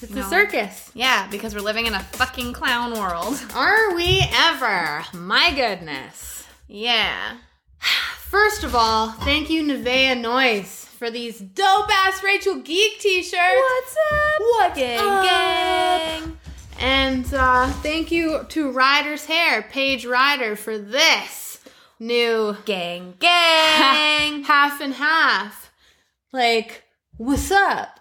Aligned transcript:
It's 0.00 0.14
a 0.14 0.22
circus. 0.22 0.92
Yeah, 0.94 1.26
because 1.28 1.52
we're 1.52 1.60
living 1.60 1.86
in 1.86 1.94
a 1.94 2.00
fucking 2.00 2.52
clown 2.52 2.96
world. 2.96 3.44
Are 3.56 3.92
we 3.96 4.24
ever? 4.32 5.04
My 5.12 5.52
goodness. 5.52 6.46
Yeah. 6.68 7.38
First 8.28 8.62
of 8.62 8.76
all, 8.76 9.10
thank 9.10 9.50
you, 9.50 9.64
Nevaeh 9.64 10.20
Noise, 10.20 10.84
for 10.84 11.10
these 11.10 11.40
dope 11.40 11.90
ass 11.90 12.22
Rachel 12.22 12.60
Geek 12.60 13.00
t 13.00 13.24
shirts. 13.24 13.34
What's 13.34 13.96
up? 14.12 14.38
What's 14.38 14.78
gang, 14.78 15.00
up? 15.00 15.24
gang? 15.24 16.38
And 16.78 17.34
uh, 17.34 17.68
thank 17.82 18.12
you 18.12 18.44
to 18.50 18.70
Ryder's 18.70 19.24
Hair, 19.24 19.62
Paige 19.62 20.06
Ryder, 20.06 20.54
for 20.54 20.78
this 20.78 21.47
new 21.98 22.56
Gang, 22.64 23.14
gang. 23.18 24.42
half 24.44 24.80
and 24.80 24.94
half. 24.94 25.72
Like, 26.32 26.84
what's 27.16 27.50
up? 27.50 27.98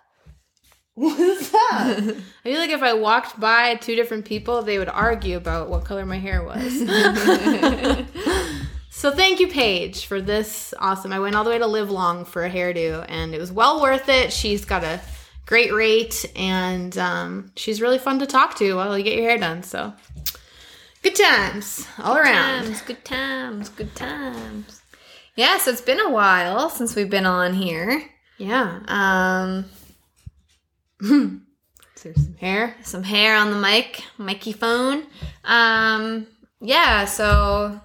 What's 0.93 1.53
up? 1.53 1.61
I 1.71 2.21
feel 2.43 2.59
like 2.59 2.71
if 2.71 2.81
I 2.81 2.93
walked 2.93 3.39
by 3.39 3.75
two 3.75 3.95
different 3.95 4.25
people, 4.25 4.63
they 4.63 4.79
would 4.79 4.89
argue 4.89 5.37
about 5.37 5.69
what 5.69 5.85
color 5.85 6.05
my 6.05 6.17
hair 6.17 6.43
was. 6.43 6.79
so 8.89 9.11
thank 9.11 9.39
you, 9.39 9.47
Paige, 9.47 10.07
for 10.07 10.19
this 10.21 10.73
awesome. 10.79 11.13
I 11.13 11.19
went 11.19 11.35
all 11.35 11.43
the 11.43 11.51
way 11.51 11.59
to 11.59 11.67
Livelong 11.67 12.25
for 12.25 12.43
a 12.43 12.49
hairdo, 12.49 13.05
and 13.07 13.35
it 13.35 13.39
was 13.39 13.51
well 13.51 13.79
worth 13.81 14.09
it. 14.09 14.33
She's 14.33 14.65
got 14.65 14.83
a 14.83 14.99
great 15.45 15.71
rate, 15.71 16.25
and 16.35 16.97
um, 16.97 17.51
she's 17.55 17.79
really 17.79 17.99
fun 17.99 18.17
to 18.19 18.25
talk 18.25 18.55
to 18.55 18.75
while 18.75 18.97
you 18.97 19.03
get 19.03 19.15
your 19.15 19.29
hair 19.29 19.37
done. 19.37 19.61
So 19.63 19.93
good 21.09 21.23
times 21.23 21.87
all 21.99 22.17
around. 22.17 22.63
times, 22.65 22.81
good 22.81 23.05
times, 23.05 23.69
good 23.69 23.95
times. 23.95 24.81
Yeah, 25.35 25.57
so 25.57 25.71
it's 25.71 25.81
been 25.81 25.99
a 25.99 26.09
while 26.09 26.69
since 26.69 26.95
we've 26.95 27.09
been 27.09 27.25
on 27.25 27.53
here. 27.53 28.03
Yeah. 28.37 28.79
Um, 28.87 29.65
Is 31.95 32.03
there 32.03 32.13
some 32.13 32.35
hair? 32.35 32.75
some 32.83 33.03
hair 33.03 33.37
on 33.37 33.51
the 33.51 33.57
mic, 33.57 34.03
Mikey 34.17 34.51
phone. 34.51 35.03
Um, 35.43 36.27
yeah, 36.59 37.05
so 37.05 37.79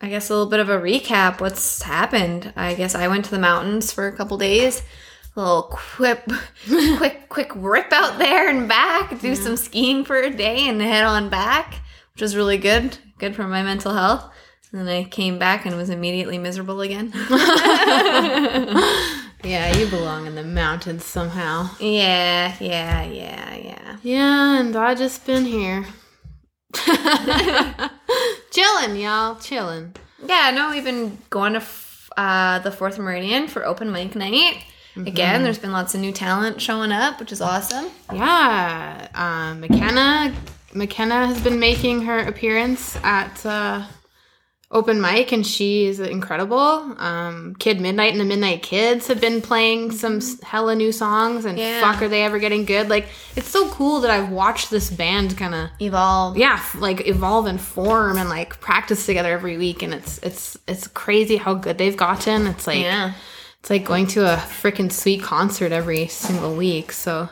I 0.00 0.08
guess 0.08 0.30
a 0.30 0.32
little 0.34 0.50
bit 0.50 0.60
of 0.60 0.68
a 0.68 0.78
recap. 0.78 1.40
What's 1.40 1.82
happened? 1.82 2.52
I 2.56 2.74
guess 2.74 2.94
I 2.94 3.08
went 3.08 3.24
to 3.24 3.30
the 3.30 3.38
mountains 3.38 3.92
for 3.92 4.06
a 4.06 4.16
couple 4.16 4.38
days. 4.38 4.82
A 5.34 5.40
little 5.40 5.64
quick, 5.64 6.24
quick, 6.96 7.28
quick 7.28 7.52
rip 7.56 7.92
out 7.92 8.18
there 8.18 8.48
and 8.48 8.68
back. 8.68 9.20
Do 9.20 9.34
some 9.34 9.56
skiing 9.56 10.04
for 10.04 10.16
a 10.16 10.30
day 10.30 10.68
and 10.68 10.80
head 10.80 11.04
on 11.04 11.28
back, 11.28 11.80
which 12.16 12.22
was 12.22 12.34
really 12.34 12.56
good. 12.56 12.96
Good 13.18 13.36
for 13.36 13.44
my 13.44 13.62
mental 13.62 13.92
health. 13.92 14.24
And 14.72 14.80
then 14.80 14.88
I 14.88 15.04
came 15.04 15.38
back 15.38 15.66
and 15.66 15.76
was 15.76 15.90
immediately 15.90 16.38
miserable 16.38 16.80
again. 16.80 17.12
Yeah, 19.44 19.76
you 19.76 19.86
belong 19.86 20.26
in 20.26 20.34
the 20.34 20.42
mountains 20.42 21.04
somehow. 21.04 21.68
yeah, 21.78 22.56
yeah, 22.58 23.04
yeah, 23.04 23.54
yeah. 23.54 23.96
Yeah, 24.02 24.58
and 24.60 24.74
I 24.74 24.94
just 24.96 25.24
been 25.24 25.44
here. 25.44 25.86
chilling, 28.50 28.96
y'all. 28.96 29.36
Chilling. 29.36 29.94
Yeah, 30.26 30.50
no, 30.52 30.70
we've 30.70 30.82
been 30.82 31.18
going 31.30 31.52
to 31.52 31.58
f- 31.60 32.10
uh, 32.16 32.58
the 32.60 32.72
Fourth 32.72 32.98
Meridian 32.98 33.46
for 33.46 33.64
open 33.64 33.92
mic 33.92 34.16
night. 34.16 34.64
Again, 34.96 35.42
there's 35.44 35.58
been 35.58 35.72
lots 35.72 35.94
of 35.94 36.00
new 36.00 36.10
talent 36.10 36.60
showing 36.60 36.90
up, 36.90 37.20
which 37.20 37.30
is 37.30 37.42
awesome. 37.42 37.90
Yeah. 38.12 39.06
Um, 39.14 39.60
McKenna 39.60 40.34
McKenna 40.76 41.26
has 41.26 41.40
been 41.40 41.58
making 41.58 42.02
her 42.02 42.18
appearance 42.20 42.96
at 43.02 43.44
uh, 43.46 43.84
open 44.70 45.00
mic, 45.00 45.32
and 45.32 45.46
she 45.46 45.86
is 45.86 46.00
incredible. 46.00 46.58
Um, 46.98 47.54
Kid 47.58 47.80
Midnight 47.80 48.12
and 48.12 48.20
the 48.20 48.24
Midnight 48.24 48.62
Kids 48.62 49.06
have 49.06 49.20
been 49.20 49.40
playing 49.40 49.92
some 49.92 50.20
hella 50.42 50.74
new 50.74 50.92
songs, 50.92 51.44
and 51.44 51.56
Yeah. 51.58 51.80
fuck, 51.80 52.02
are 52.02 52.08
they 52.08 52.24
ever 52.24 52.38
getting 52.38 52.64
good? 52.64 52.88
Like, 52.88 53.06
it's 53.36 53.48
so 53.48 53.68
cool 53.70 54.00
that 54.00 54.10
I've 54.10 54.30
watched 54.30 54.70
this 54.70 54.90
band 54.90 55.36
kind 55.38 55.54
of 55.54 55.70
Evolve. 55.80 56.36
yeah 56.36 56.60
like 56.78 57.06
evolve 57.06 57.46
and 57.46 57.60
form 57.60 58.18
and 58.18 58.28
like 58.28 58.60
practice 58.60 59.06
together 59.06 59.32
every 59.32 59.56
week 59.56 59.82
and 59.82 59.94
it's 59.94 60.18
it's 60.18 60.56
it's 60.66 60.88
crazy 60.88 61.36
how 61.36 61.54
good 61.54 61.78
they've 61.78 61.96
gotten 61.96 62.46
it's 62.46 62.66
like 62.66 62.80
Yeah. 62.82 63.12
it's 63.60 63.70
like 63.70 63.84
going 63.84 64.06
to 64.08 64.20
a 64.32 64.36
freaking 64.36 64.90
sweet 64.90 65.22
concert 65.22 65.70
every 65.72 66.08
single 66.08 66.54
week 66.56 66.92
so 66.92 67.28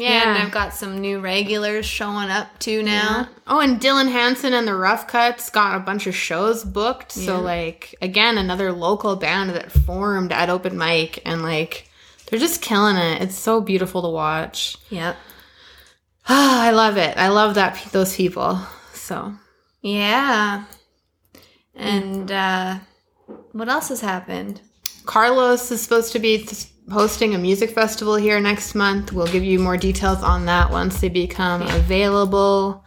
Yeah, 0.00 0.34
and 0.34 0.42
I've 0.42 0.52
got 0.52 0.74
some 0.74 0.98
new 0.98 1.20
regulars 1.20 1.84
showing 1.86 2.30
up 2.30 2.58
too 2.58 2.82
now. 2.82 3.28
oh 3.46 3.60
and 3.60 3.80
dylan 3.80 4.10
hansen 4.10 4.52
and 4.54 4.66
the 4.66 4.74
rough 4.74 5.06
cuts 5.06 5.50
got 5.50 5.76
a 5.76 5.80
bunch 5.80 6.06
of 6.06 6.14
shows 6.14 6.64
booked 6.64 7.16
Yeah. 7.16 7.26
so 7.26 7.40
like 7.40 7.94
again 8.00 8.38
another 8.38 8.72
local 8.72 9.16
band 9.16 9.50
that 9.50 9.70
formed 9.72 10.32
at 10.32 10.48
open 10.50 10.76
mic 10.78 11.20
and 11.26 11.42
like 11.42 11.88
they're 12.26 12.38
just 12.38 12.62
killing 12.62 12.96
it 12.96 13.22
it's 13.22 13.36
so 13.38 13.60
beautiful 13.60 14.02
to 14.02 14.08
watch 14.08 14.76
Yep. 14.90 15.16
ah 16.28 16.62
i 16.68 16.70
love 16.70 16.96
it 16.96 17.16
i 17.16 17.28
love 17.28 17.54
that 17.56 17.80
those 17.92 18.14
people 18.16 18.58
so 18.94 19.34
Yeah. 19.82 20.64
And 21.74 22.30
uh 22.30 22.78
what 23.52 23.68
else 23.68 23.88
has 23.88 24.00
happened? 24.00 24.60
Carlos 25.06 25.70
is 25.70 25.80
supposed 25.80 26.12
to 26.12 26.18
be 26.18 26.46
hosting 26.90 27.34
a 27.34 27.38
music 27.38 27.70
festival 27.70 28.16
here 28.16 28.40
next 28.40 28.74
month. 28.74 29.12
We'll 29.12 29.26
give 29.26 29.44
you 29.44 29.58
more 29.58 29.76
details 29.76 30.22
on 30.22 30.46
that 30.46 30.70
once 30.70 31.00
they 31.00 31.08
become 31.08 31.62
available. 31.62 32.84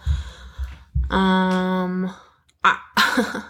Um, 1.10 2.14
I, 2.64 2.78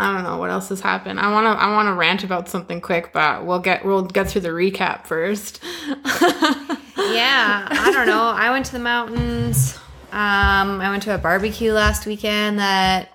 I 0.00 0.14
don't 0.14 0.24
know 0.24 0.38
what 0.38 0.50
else 0.50 0.68
has 0.68 0.80
happened. 0.80 1.20
I 1.20 1.32
want 1.32 1.44
to 1.44 1.62
I 1.62 1.72
want 1.72 1.88
to 1.88 1.94
rant 1.94 2.24
about 2.24 2.48
something 2.48 2.80
quick, 2.80 3.12
but 3.12 3.44
we'll 3.44 3.58
get 3.60 3.84
we'll 3.84 4.02
get 4.02 4.28
through 4.30 4.42
the 4.42 4.50
recap 4.50 5.06
first. 5.06 5.62
Yeah, 6.98 7.66
I 7.70 7.90
don't 7.92 8.06
know. 8.06 8.22
I 8.22 8.50
went 8.50 8.66
to 8.66 8.72
the 8.72 8.78
mountains. 8.78 9.76
Um, 10.12 10.80
I 10.80 10.90
went 10.90 11.02
to 11.04 11.14
a 11.14 11.18
barbecue 11.18 11.72
last 11.72 12.06
weekend 12.06 12.58
that 12.58 13.10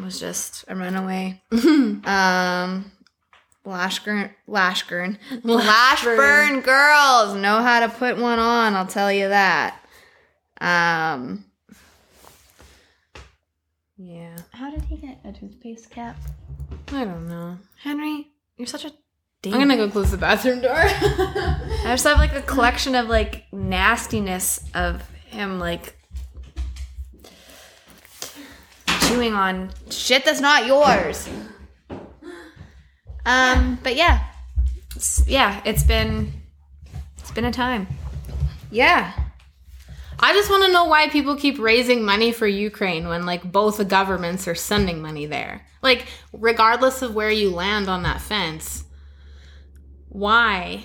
was 0.00 0.18
just 0.18 0.64
a 0.68 0.74
runaway. 0.74 1.40
um, 1.52 2.90
Lashburn, 3.64 4.30
Lashburn, 4.46 5.18
Lashburn 5.44 6.60
girls 6.60 7.34
know 7.34 7.62
how 7.62 7.80
to 7.80 7.88
put 7.88 8.16
one 8.18 8.38
on. 8.38 8.74
I'll 8.74 8.86
tell 8.86 9.12
you 9.12 9.28
that. 9.28 9.76
Um, 10.60 11.44
yeah. 13.96 14.36
How 14.52 14.70
did 14.70 14.82
he 14.84 14.96
get 14.96 15.20
a 15.24 15.32
toothpaste 15.32 15.90
cap? 15.90 16.16
I 16.88 17.04
don't 17.04 17.28
know. 17.28 17.58
Henry, 17.82 18.28
you're 18.56 18.66
such 18.66 18.84
a. 18.84 18.92
I'm 19.44 19.52
gonna 19.52 19.76
go 19.76 19.88
close 19.90 20.10
the 20.10 20.18
bathroom 20.18 20.60
door. 20.60 20.72
I 20.76 21.84
just 21.84 22.04
have 22.04 22.18
like 22.18 22.34
a 22.34 22.42
collection 22.42 22.94
of 22.94 23.08
like 23.08 23.44
nastiness 23.52 24.60
of 24.74 25.02
him 25.26 25.58
like 25.58 25.96
chewing 29.00 29.32
on 29.34 29.70
shit 29.90 30.24
that's 30.24 30.40
not 30.40 30.66
yours. 30.66 31.28
Um, 33.26 33.78
but 33.82 33.96
yeah, 33.96 34.20
It's- 34.90 35.22
yeah, 35.26 35.60
it's 35.64 35.82
been 35.84 36.32
it's 37.18 37.30
been 37.30 37.44
a 37.44 37.52
time. 37.52 37.86
Yeah. 38.70 39.12
I 40.22 40.32
just 40.34 40.50
want 40.50 40.64
to 40.64 40.72
know 40.72 40.84
why 40.84 41.08
people 41.08 41.34
keep 41.36 41.58
raising 41.58 42.04
money 42.04 42.30
for 42.32 42.46
Ukraine 42.46 43.08
when 43.08 43.24
like 43.24 43.50
both 43.50 43.78
the 43.78 43.84
governments 43.86 44.46
are 44.48 44.54
sending 44.54 45.00
money 45.00 45.24
there. 45.26 45.66
Like 45.82 46.06
regardless 46.32 47.00
of 47.02 47.14
where 47.14 47.30
you 47.30 47.50
land 47.50 47.88
on 47.88 48.02
that 48.02 48.20
fence, 48.20 48.84
why 50.08 50.84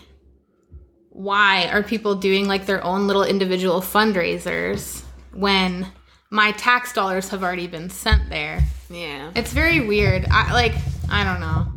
why 1.10 1.68
are 1.70 1.82
people 1.84 2.16
doing 2.16 2.48
like 2.48 2.66
their 2.66 2.84
own 2.84 3.08
little 3.08 3.24
individual 3.24 3.82
fundraisers 3.82 5.04
when 5.34 5.88
my 6.30 6.52
tax 6.52 6.92
dollars 6.94 7.30
have 7.30 7.44
already 7.44 7.68
been 7.68 7.90
sent 7.90 8.30
there? 8.30 8.62
Yeah. 8.90 9.32
It's 9.36 9.52
very 9.54 9.82
weird. 9.86 10.26
I 10.30 10.54
like 10.54 10.74
I 11.10 11.24
don't 11.24 11.40
know. 11.40 11.68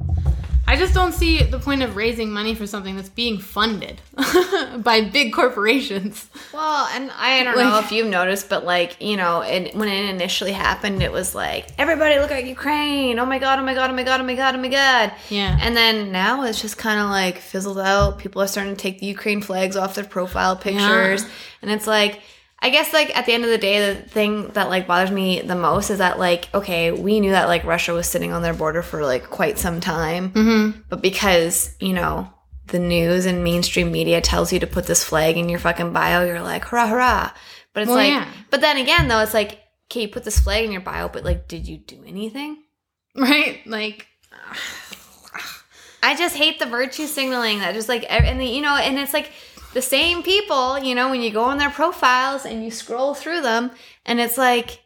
I 0.68 0.76
just 0.76 0.92
don't 0.92 1.14
see 1.14 1.42
the 1.42 1.58
point 1.58 1.82
of 1.82 1.96
raising 1.96 2.30
money 2.30 2.54
for 2.54 2.66
something 2.66 2.94
that's 2.94 3.08
being 3.08 3.38
funded 3.38 4.02
by 4.80 5.00
big 5.00 5.32
corporations. 5.32 6.28
Well, 6.52 6.86
and 6.92 7.10
I 7.12 7.42
don't 7.42 7.56
know 7.56 7.78
if 7.78 7.90
you've 7.90 8.08
noticed, 8.08 8.50
but 8.50 8.66
like, 8.66 9.00
you 9.00 9.16
know, 9.16 9.40
it, 9.40 9.74
when 9.74 9.88
it 9.88 10.10
initially 10.10 10.52
happened, 10.52 11.02
it 11.02 11.10
was 11.10 11.34
like, 11.34 11.68
everybody 11.78 12.18
look 12.18 12.30
at 12.30 12.44
Ukraine. 12.44 13.18
Oh 13.18 13.24
my 13.24 13.38
God, 13.38 13.58
oh 13.58 13.62
my 13.62 13.72
God, 13.72 13.88
oh 13.88 13.94
my 13.94 14.02
God, 14.02 14.20
oh 14.20 14.24
my 14.24 14.34
God, 14.34 14.56
oh 14.56 14.58
my 14.58 14.68
God. 14.68 15.12
Yeah. 15.30 15.56
And 15.58 15.74
then 15.74 16.12
now 16.12 16.42
it's 16.42 16.60
just 16.60 16.76
kind 16.76 17.00
of 17.00 17.08
like 17.08 17.38
fizzled 17.38 17.78
out. 17.78 18.18
People 18.18 18.42
are 18.42 18.46
starting 18.46 18.76
to 18.76 18.78
take 18.78 18.98
the 18.98 19.06
Ukraine 19.06 19.40
flags 19.40 19.74
off 19.74 19.94
their 19.94 20.04
profile 20.04 20.54
pictures. 20.54 21.24
And 21.62 21.70
it's 21.70 21.86
like, 21.86 22.20
I 22.60 22.70
guess 22.70 22.92
like 22.92 23.16
at 23.16 23.24
the 23.26 23.32
end 23.32 23.44
of 23.44 23.50
the 23.50 23.58
day, 23.58 23.92
the 23.92 24.00
thing 24.02 24.48
that 24.48 24.68
like 24.68 24.86
bothers 24.86 25.10
me 25.12 25.40
the 25.40 25.54
most 25.54 25.90
is 25.90 25.98
that 25.98 26.18
like, 26.18 26.48
okay, 26.52 26.90
we 26.90 27.20
knew 27.20 27.30
that 27.30 27.46
like 27.48 27.64
Russia 27.64 27.92
was 27.92 28.06
sitting 28.08 28.32
on 28.32 28.42
their 28.42 28.54
border 28.54 28.82
for 28.82 29.04
like 29.04 29.30
quite 29.30 29.58
some 29.58 29.80
time. 29.80 30.30
Mm-hmm. 30.32 30.80
But 30.88 31.00
because, 31.00 31.74
you 31.78 31.92
know, 31.92 32.28
the 32.66 32.78
news 32.80 33.26
and 33.26 33.44
mainstream 33.44 33.92
media 33.92 34.20
tells 34.20 34.52
you 34.52 34.58
to 34.60 34.66
put 34.66 34.86
this 34.86 35.04
flag 35.04 35.36
in 35.36 35.48
your 35.48 35.60
fucking 35.60 35.92
bio, 35.92 36.26
you're 36.26 36.42
like, 36.42 36.64
hurrah, 36.64 36.88
hurrah. 36.88 37.30
But 37.72 37.82
it's 37.84 37.88
Well, 37.88 37.96
like, 37.98 38.10
yeah. 38.10 38.28
but 38.50 38.60
then 38.60 38.76
again, 38.76 39.06
though, 39.08 39.20
it's 39.20 39.34
like, 39.34 39.60
okay, 39.90 40.02
you 40.02 40.08
put 40.08 40.24
this 40.24 40.40
flag 40.40 40.64
in 40.64 40.72
your 40.72 40.80
bio, 40.80 41.08
but 41.08 41.24
like, 41.24 41.46
did 41.48 41.66
you 41.68 41.78
do 41.78 42.02
anything? 42.06 42.62
right? 43.14 43.60
Like, 43.66 44.06
I 46.02 46.14
just 46.16 46.36
hate 46.36 46.58
the 46.58 46.66
virtue 46.66 47.06
signaling 47.06 47.58
that 47.60 47.74
just 47.74 47.88
like 47.88 48.04
and 48.08 48.40
the, 48.40 48.46
you 48.46 48.62
know 48.62 48.76
and 48.76 48.98
it's 48.98 49.12
like 49.12 49.32
the 49.74 49.82
same 49.82 50.22
people 50.22 50.78
you 50.78 50.94
know 50.94 51.10
when 51.10 51.20
you 51.20 51.30
go 51.30 51.44
on 51.44 51.58
their 51.58 51.70
profiles 51.70 52.44
and 52.44 52.64
you 52.64 52.70
scroll 52.70 53.14
through 53.14 53.40
them 53.42 53.70
and 54.06 54.18
it's 54.20 54.38
like 54.38 54.80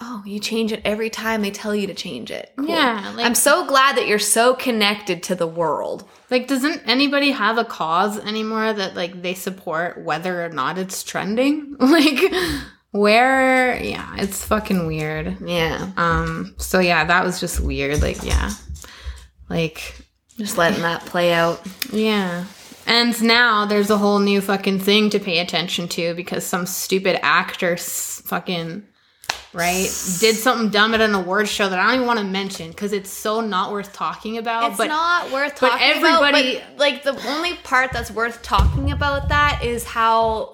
oh 0.00 0.22
you 0.26 0.40
change 0.40 0.72
it 0.72 0.80
every 0.84 1.08
time 1.08 1.40
they 1.42 1.50
tell 1.52 1.74
you 1.74 1.86
to 1.86 1.94
change 1.94 2.30
it 2.30 2.52
Cool. 2.56 2.68
Yeah, 2.68 3.12
like- 3.16 3.24
I'm 3.26 3.34
so 3.36 3.66
glad 3.66 3.96
that 3.96 4.06
you're 4.08 4.18
so 4.18 4.54
connected 4.54 5.22
to 5.24 5.34
the 5.34 5.46
world 5.46 6.08
like, 6.30 6.48
doesn't 6.48 6.82
anybody 6.86 7.30
have 7.30 7.58
a 7.58 7.64
cause 7.64 8.18
anymore 8.18 8.72
that 8.72 8.96
like 8.96 9.22
they 9.22 9.34
support 9.34 10.02
whether 10.02 10.44
or 10.44 10.48
not 10.48 10.78
it's 10.78 11.04
trending? 11.04 11.76
like, 11.78 12.18
where? 12.90 13.80
Yeah, 13.80 14.14
it's 14.18 14.44
fucking 14.44 14.86
weird. 14.86 15.36
yeah 15.46 15.92
Um. 15.96 16.54
So 16.58 16.80
yeah, 16.80 17.04
that 17.04 17.24
was 17.24 17.38
just 17.38 17.60
weird. 17.60 18.02
Like, 18.02 18.24
yeah, 18.24 18.50
like 19.48 19.94
just 20.38 20.58
letting 20.58 20.82
that 20.82 21.04
play 21.06 21.32
out 21.32 21.60
Yeah. 21.92 22.46
And 22.86 23.20
now 23.22 23.66
there's 23.66 23.90
a 23.90 23.98
whole 23.98 24.18
new 24.18 24.40
fucking 24.40 24.80
thing 24.80 25.10
to 25.10 25.18
pay 25.18 25.38
attention 25.38 25.88
to 25.88 26.14
because 26.14 26.44
some 26.44 26.66
stupid 26.66 27.18
actor 27.24 27.76
fucking 27.76 28.84
right 29.52 29.88
did 30.18 30.34
something 30.34 30.68
dumb 30.68 30.94
at 30.94 31.00
an 31.00 31.14
award 31.14 31.48
show 31.48 31.68
that 31.68 31.78
I 31.78 31.84
don't 31.86 31.94
even 31.94 32.06
want 32.06 32.18
to 32.18 32.24
mention 32.24 32.70
because 32.70 32.92
it's 32.92 33.10
so 33.10 33.40
not 33.40 33.72
worth 33.72 33.92
talking 33.92 34.36
about. 34.36 34.70
It's 34.70 34.78
but 34.78 34.88
not 34.88 35.30
worth 35.30 35.60
but 35.60 35.70
talking 35.70 35.86
everybody- 35.86 36.56
about. 36.56 36.68
But 36.76 36.80
like 36.80 37.02
the 37.04 37.28
only 37.28 37.54
part 37.54 37.92
that's 37.92 38.10
worth 38.10 38.42
talking 38.42 38.90
about 38.90 39.28
that 39.28 39.62
is 39.64 39.84
how 39.84 40.52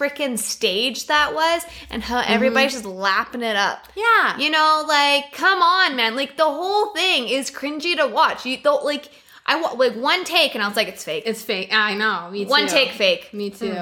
freaking 0.00 0.38
staged 0.38 1.08
that 1.08 1.34
was 1.34 1.62
and 1.90 2.02
how 2.02 2.22
everybody's 2.26 2.72
mm-hmm. 2.72 2.82
just 2.84 2.86
lapping 2.86 3.42
it 3.42 3.54
up. 3.56 3.86
yeah, 3.94 4.38
You 4.38 4.50
know, 4.50 4.84
like 4.88 5.32
come 5.32 5.62
on, 5.62 5.94
man! 5.94 6.16
Like 6.16 6.36
the 6.36 6.44
whole 6.44 6.94
thing 6.94 7.28
is 7.28 7.50
cringy 7.50 7.96
to 7.96 8.08
watch. 8.08 8.46
You 8.46 8.56
don't 8.56 8.84
like. 8.84 9.08
I 9.46 9.74
like 9.74 9.96
one 9.96 10.24
take 10.24 10.54
and 10.54 10.62
I 10.62 10.68
was 10.68 10.76
like, 10.76 10.88
it's 10.88 11.04
fake. 11.04 11.24
it's 11.26 11.42
fake. 11.42 11.70
I 11.72 11.94
know. 11.94 12.30
Me 12.30 12.44
too. 12.44 12.50
one 12.50 12.66
take 12.66 12.90
fake. 12.90 13.32
Me 13.32 13.50
too. 13.50 13.72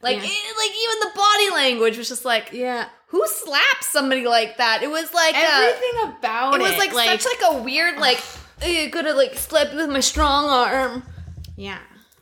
Like 0.00 0.16
yeah. 0.16 0.22
it, 0.22 0.56
like 0.56 0.70
even 0.70 1.00
the 1.00 1.12
body 1.14 1.50
language 1.54 1.98
was 1.98 2.08
just 2.08 2.24
like, 2.24 2.50
yeah. 2.52 2.88
who 3.08 3.26
slaps 3.26 3.88
somebody 3.88 4.26
like 4.26 4.56
that? 4.58 4.82
It 4.82 4.90
was 4.90 5.12
like 5.12 5.34
uh, 5.34 5.70
Everything 5.74 6.18
about 6.18 6.54
it 6.54 6.60
it 6.60 6.64
was 6.64 6.78
like, 6.78 7.20
such 7.20 7.26
like 7.26 7.52
a 7.52 7.62
weird 7.62 7.98
like. 7.98 8.22
Could 8.60 9.04
have 9.04 9.16
like 9.16 9.36
slept 9.36 9.74
with 9.74 9.88
my 9.88 10.00
strong 10.00 10.46
arm. 10.46 11.04
yeah. 11.56 11.78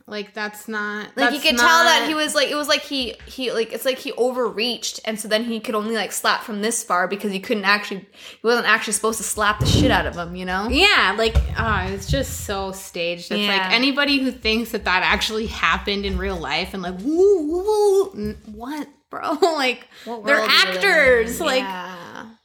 Like 0.09 0.33
that's 0.33 0.69
not 0.69 1.07
Like 1.07 1.15
that's 1.15 1.35
you 1.35 1.41
could 1.41 1.59
tell 1.59 1.83
that 1.83 2.07
he 2.07 2.13
was 2.15 2.33
like 2.33 2.47
it 2.49 2.55
was 2.55 2.69
like 2.69 2.81
he 2.81 3.15
he 3.25 3.51
like 3.51 3.73
it's 3.73 3.83
like 3.83 3.97
he 3.97 4.13
overreached 4.13 5.01
and 5.03 5.19
so 5.19 5.27
then 5.27 5.43
he 5.43 5.59
could 5.59 5.75
only 5.75 5.95
like 5.95 6.13
slap 6.13 6.43
from 6.43 6.61
this 6.61 6.81
far 6.81 7.09
because 7.09 7.29
he 7.33 7.41
couldn't 7.41 7.65
actually 7.65 7.99
he 7.99 8.39
wasn't 8.41 8.65
actually 8.67 8.93
supposed 8.93 9.17
to 9.17 9.25
slap 9.25 9.59
the 9.59 9.65
shit 9.65 9.91
out 9.91 10.05
of 10.05 10.15
him, 10.15 10.33
you 10.37 10.45
know? 10.45 10.69
Yeah, 10.69 11.13
like 11.17 11.35
oh, 11.59 11.87
it's 11.89 12.09
just 12.09 12.45
so 12.45 12.71
staged. 12.71 13.31
It's 13.33 13.41
Yeah. 13.41 13.57
like 13.57 13.73
anybody 13.73 14.19
who 14.19 14.31
thinks 14.31 14.71
that 14.71 14.85
that 14.85 15.03
actually 15.03 15.47
happened 15.47 16.05
in 16.05 16.17
real 16.17 16.37
life 16.37 16.73
and 16.73 16.81
like 16.81 16.95
woo 16.99 17.45
woo, 17.45 18.11
woo 18.13 18.35
what, 18.45 18.87
bro? 19.09 19.33
like 19.41 19.87
they're 20.05 20.15
world 20.15 20.25
do 20.25 20.33
you 20.33 20.37
live 20.39 20.75
actors. 20.75 21.41
Like 21.41 21.63
Yeah. 21.63 21.96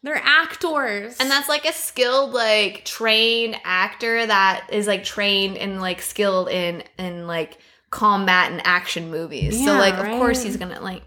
They're 0.03 0.21
actors. 0.23 1.17
And 1.21 1.31
that's 1.31 1.49
like 1.49 1.65
a 1.65 1.73
skilled, 1.73 2.33
like 2.33 2.85
trained 2.85 3.57
actor 3.65 4.27
that 4.27 4.67
is 4.71 4.87
like 4.87 5.05
trained 5.05 5.57
and 5.57 5.81
like 5.81 6.03
skilled 6.03 6.49
in 6.49 6.83
in 6.99 7.27
like 7.27 7.59
combat 7.91 8.51
and 8.51 8.61
action 8.65 9.11
movies. 9.11 9.57
so 9.59 9.73
Yeah, 9.73 9.79
like 9.79 9.95
of 9.95 10.07
course 10.19 10.43
he's 10.43 10.57
gonna 10.57 10.81
like 10.81 11.03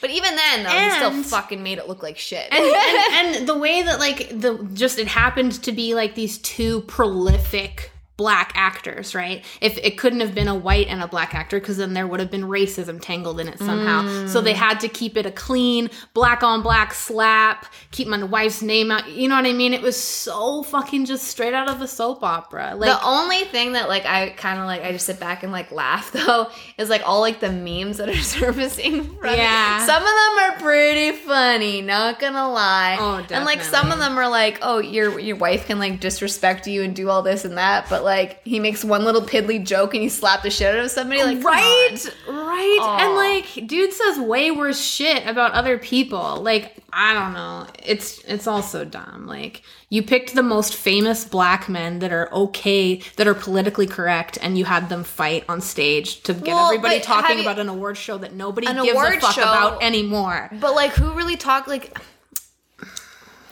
but 0.00 0.10
even 0.10 0.36
then 0.36 0.64
though 0.64 0.68
he 0.70 0.90
still 0.90 1.22
fucking 1.22 1.62
made 1.62 1.78
it 1.78 1.88
look 1.88 2.02
like 2.02 2.18
shit. 2.18 2.52
and, 2.52 2.62
and 2.62 3.36
and 3.38 3.48
the 3.48 3.56
way 3.56 3.82
that 3.82 3.98
like 3.98 4.28
the 4.38 4.62
just 4.74 4.98
it 4.98 5.06
happened 5.08 5.52
to 5.62 5.72
be 5.72 5.94
like 5.94 6.14
these 6.14 6.36
two 6.38 6.82
prolific 6.82 7.90
black 8.16 8.52
actors, 8.54 9.14
right? 9.14 9.44
If 9.60 9.76
it 9.78 9.98
couldn't 9.98 10.20
have 10.20 10.34
been 10.34 10.46
a 10.46 10.54
white 10.54 10.86
and 10.86 11.02
a 11.02 11.08
black 11.08 11.34
actor, 11.34 11.58
because 11.58 11.78
then 11.78 11.94
there 11.94 12.06
would 12.06 12.20
have 12.20 12.30
been 12.30 12.44
racism 12.44 13.00
tangled 13.00 13.40
in 13.40 13.48
it 13.48 13.58
somehow. 13.58 14.26
So 14.28 14.40
they 14.40 14.52
had 14.52 14.78
to 14.80 14.88
keep 14.88 15.16
it 15.16 15.26
a 15.26 15.32
clean 15.32 15.90
black 16.12 16.42
on 16.42 16.62
black 16.62 16.94
slap, 16.94 17.66
keep 17.90 18.06
my 18.06 18.22
wife's 18.22 18.62
name 18.62 18.90
out. 18.92 19.08
You 19.10 19.28
know 19.28 19.34
what 19.34 19.46
I 19.46 19.52
mean? 19.52 19.74
It 19.74 19.82
was 19.82 20.00
so 20.00 20.62
fucking 20.62 21.06
just 21.06 21.24
straight 21.26 21.54
out 21.54 21.68
of 21.68 21.80
a 21.80 21.88
soap 21.88 22.22
opera. 22.22 22.74
Like 22.76 22.90
the 22.90 23.04
only 23.04 23.44
thing 23.44 23.72
that 23.72 23.88
like 23.88 24.06
I 24.06 24.30
kind 24.30 24.60
of 24.60 24.66
like 24.66 24.82
I 24.82 24.92
just 24.92 25.06
sit 25.06 25.18
back 25.18 25.42
and 25.42 25.50
like 25.50 25.72
laugh 25.72 26.12
though 26.12 26.50
is 26.78 26.88
like 26.88 27.02
all 27.04 27.20
like 27.20 27.40
the 27.40 27.50
memes 27.50 27.96
that 27.96 28.08
are 28.08 28.14
surfacing. 28.22 29.04
From 29.04 29.26
it. 29.26 29.38
Yeah. 29.38 29.84
some 29.86 30.02
of 30.02 30.08
them 30.08 30.38
are 30.52 30.60
pretty 30.60 31.16
funny. 31.18 31.82
Not 31.82 32.20
gonna 32.20 32.48
lie. 32.50 32.96
Oh, 33.00 33.16
definitely. 33.16 33.36
And 33.36 33.44
like 33.44 33.62
some 33.62 33.90
of 33.90 33.98
them 33.98 34.16
are 34.18 34.28
like, 34.28 34.58
oh, 34.62 34.78
your 34.78 35.18
your 35.18 35.36
wife 35.36 35.66
can 35.66 35.80
like 35.80 35.98
disrespect 35.98 36.66
you 36.68 36.82
and 36.82 36.94
do 36.94 37.10
all 37.10 37.22
this 37.22 37.44
and 37.44 37.58
that, 37.58 37.88
but 37.90 38.03
like 38.04 38.40
he 38.44 38.60
makes 38.60 38.84
one 38.84 39.04
little 39.04 39.22
piddly 39.22 39.64
joke 39.64 39.94
and 39.94 40.02
you 40.02 40.10
slap 40.10 40.42
the 40.42 40.50
shit 40.50 40.74
out 40.76 40.84
of 40.84 40.90
somebody. 40.90 41.22
Like 41.22 41.42
right 41.44 41.96
right 42.28 42.78
Aw. 42.80 42.98
and 43.00 43.14
like 43.14 43.66
dude 43.66 43.92
says 43.92 44.18
way 44.18 44.50
worse 44.50 44.80
shit 44.80 45.26
about 45.26 45.52
other 45.52 45.78
people 45.78 46.42
like 46.42 46.76
i 46.92 47.12
don't 47.14 47.32
know 47.32 47.66
it's 47.82 48.22
it's 48.24 48.46
also 48.46 48.84
dumb 48.84 49.26
like 49.26 49.62
you 49.88 50.02
picked 50.02 50.34
the 50.34 50.42
most 50.42 50.74
famous 50.74 51.24
black 51.24 51.68
men 51.68 51.98
that 52.00 52.12
are 52.12 52.32
okay 52.32 53.00
that 53.16 53.26
are 53.26 53.34
politically 53.34 53.86
correct 53.86 54.38
and 54.42 54.56
you 54.58 54.64
had 54.64 54.88
them 54.88 55.02
fight 55.04 55.44
on 55.48 55.60
stage 55.60 56.22
to 56.22 56.34
get 56.34 56.46
Well, 56.46 56.66
everybody 56.66 57.00
talking 57.00 57.38
you- 57.38 57.42
about 57.42 57.58
an 57.58 57.68
award 57.68 57.96
show 57.96 58.18
that 58.18 58.32
nobody 58.34 58.66
gives 58.66 58.88
a 58.88 59.20
fuck 59.20 59.34
show- 59.34 59.42
about 59.42 59.82
anymore 59.82 60.50
But 60.60 60.74
like, 60.74 60.92
who 60.92 61.12
really 61.14 61.36
talk 61.36 61.66
like? 61.66 61.96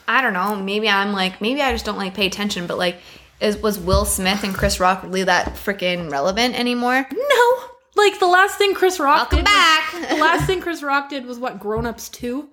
I 0.09 0.21
don't 0.21 0.33
know. 0.33 0.57
Maybe 0.57 0.89
I'm 0.89 1.13
like, 1.13 1.41
maybe 1.41 1.63
I 1.63 1.73
just 1.73 1.85
don't 1.85 1.97
like 1.97 2.13
pay 2.15 2.27
attention. 2.27 2.67
But 2.67 2.77
like, 2.77 2.97
is 3.43 3.59
was 3.59 3.79
Will 3.79 4.05
Smith 4.05 4.45
and 4.45 4.55
Chris 4.55 4.81
Rock 4.81 5.03
really 5.03 5.25
that 5.25 5.55
freaking 5.55 6.11
relevant 6.11 6.59
anymore? 6.59 7.07
no 7.11 7.65
like 7.95 8.19
the 8.21 8.27
last 8.27 8.57
thing 8.57 8.73
chris 8.75 8.99
rock 8.99 9.31
Welcome 9.33 9.39
did 9.41 9.45
was- 9.45 9.53
back. 9.53 9.93
the 10.11 10.17
last 10.17 10.47
thing 10.47 10.61
chris 10.63 10.83
rock 10.83 11.11
did 11.11 11.27
was 11.27 11.39
what 11.39 11.61
grown 11.61 11.85
ups 11.85 12.09
2 12.09 12.49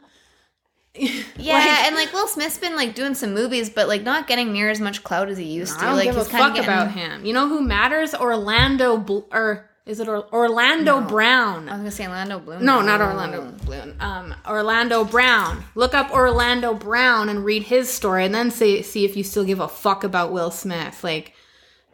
Yeah, 0.95 1.13
Like- 1.53 1.85
and 1.85 1.95
like 1.95 2.11
Will 2.13 2.27
Smith's 2.27 2.57
been 2.57 2.75
like 2.75 2.95
doing 2.95 3.13
some 3.15 3.33
movies, 3.33 3.69
but 3.69 3.87
like 3.87 4.03
not 4.03 4.27
getting 4.27 4.51
near 4.51 4.69
as 4.69 4.81
much 4.81 5.03
clout 5.03 5.29
as 5.29 5.37
he 5.37 5.45
used 5.45 5.77
to. 5.79 5.85
I 5.85 5.87
don't 5.87 5.95
like 5.95 6.05
give 6.05 6.15
he's 6.15 6.27
kinda 6.27 6.43
fuck 6.45 6.53
getting- 6.55 6.69
about 6.69 6.91
him. 6.91 7.25
You 7.25 7.31
know 7.33 7.47
who 7.47 7.61
matters? 7.61 8.13
Orlando 8.15 8.97
Bl- 8.97 9.19
or 9.31 9.68
is 9.89 9.99
it 9.99 10.07
or- 10.07 10.31
Orlando 10.33 11.01
Brown? 11.01 11.67
I 11.67 11.71
was 11.73 11.79
gonna 11.79 11.91
say 11.91 12.05
Orlando 12.07 12.39
Bloom. 12.39 12.63
no, 12.63 12.81
not 12.81 13.01
Orlando 13.01 13.51
Bloom. 13.65 13.95
Um, 13.99 14.35
Orlando 14.47 15.03
Brown. 15.03 15.63
Look 15.75 15.93
up 15.93 16.11
Orlando 16.11 16.73
Brown 16.73 17.27
and 17.27 17.43
read 17.43 17.63
his 17.63 17.89
story, 17.91 18.23
and 18.25 18.33
then 18.33 18.51
see 18.51 18.81
see 18.83 19.03
if 19.03 19.17
you 19.17 19.23
still 19.23 19.43
give 19.43 19.59
a 19.59 19.67
fuck 19.67 20.03
about 20.03 20.31
Will 20.31 20.51
Smith. 20.51 21.03
Like, 21.03 21.33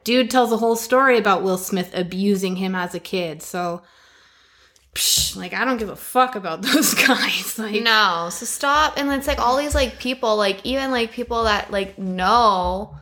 dude 0.03 0.29
tells 0.29 0.51
a 0.51 0.57
whole 0.57 0.75
story 0.75 1.17
about 1.17 1.41
Will 1.41 1.57
Smith 1.57 1.89
abusing 1.93 2.57
him 2.57 2.75
as 2.75 2.93
a 2.93 2.99
kid. 2.99 3.41
So, 3.41 3.81
psh, 4.93 5.35
like, 5.35 5.53
I 5.53 5.63
don't 5.65 5.77
give 5.77 5.89
a 5.89 5.95
fuck 5.95 6.35
about 6.35 6.61
those 6.63 6.93
guys. 6.93 7.57
Like, 7.57 7.81
No, 7.81 8.27
so 8.31 8.45
stop. 8.45 8.97
And 8.97 9.11
it's 9.13 9.27
like 9.27 9.39
all 9.39 9.57
these 9.57 9.73
like 9.75 9.99
people, 9.99 10.35
like 10.35 10.59
even 10.65 10.91
like 10.91 11.11
people 11.11 11.43
that 11.45 11.71
like 11.71 11.97
know 11.97 12.97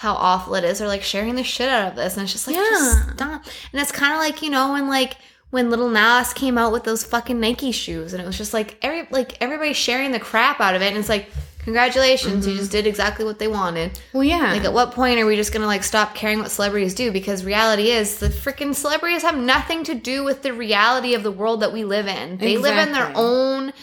how 0.00 0.14
awful 0.14 0.54
it 0.54 0.64
is, 0.64 0.80
are 0.80 0.86
like 0.86 1.02
sharing 1.02 1.34
the 1.34 1.44
shit 1.44 1.68
out 1.68 1.88
of 1.88 1.94
this, 1.94 2.14
and 2.14 2.22
it's 2.22 2.32
just 2.32 2.46
like 2.46 2.56
just 2.56 3.10
stop. 3.10 3.44
And 3.70 3.82
it's 3.82 3.92
kind 3.92 4.14
of 4.14 4.18
like 4.18 4.40
you 4.40 4.48
know 4.48 4.72
when 4.72 4.88
like 4.88 5.18
when 5.50 5.68
Lil 5.68 5.90
Nas 5.90 6.32
came 6.32 6.56
out 6.56 6.72
with 6.72 6.84
those 6.84 7.04
fucking 7.04 7.38
Nike 7.38 7.70
shoes, 7.70 8.14
and 8.14 8.22
it 8.22 8.24
was 8.24 8.38
just 8.38 8.54
like 8.54 8.78
every 8.80 9.06
like 9.10 9.36
everybody 9.42 9.74
sharing 9.74 10.10
the 10.10 10.18
crap 10.18 10.58
out 10.58 10.74
of 10.74 10.80
it, 10.80 10.86
and 10.86 10.96
it's 10.96 11.10
like 11.10 11.28
congratulations, 11.64 12.46
you 12.46 12.52
mm-hmm. 12.52 12.60
just 12.60 12.72
did 12.72 12.86
exactly 12.86 13.26
what 13.26 13.38
they 13.38 13.46
wanted. 13.46 14.00
well, 14.14 14.24
yeah. 14.24 14.54
Like, 14.54 14.64
at 14.64 14.72
what 14.72 14.92
point 14.92 15.20
are 15.20 15.26
we 15.26 15.36
just 15.36 15.52
gonna 15.52 15.66
like 15.66 15.84
stop 15.84 16.14
caring 16.14 16.38
what 16.38 16.50
celebrities 16.50 16.94
do? 16.94 17.12
Because 17.12 17.44
reality 17.44 17.90
is, 17.90 18.20
the 18.20 18.28
freaking 18.28 18.74
celebrities 18.74 19.20
have 19.20 19.36
nothing 19.36 19.84
to 19.84 19.94
do 19.94 20.24
with 20.24 20.40
the 20.40 20.54
reality 20.54 21.12
of 21.12 21.22
the 21.22 21.30
world 21.30 21.60
that 21.60 21.74
we 21.74 21.84
live 21.84 22.06
in. 22.06 22.38
They 22.38 22.56
live 22.56 22.78
in 22.78 22.94
their 22.94 23.12
own 23.14 23.74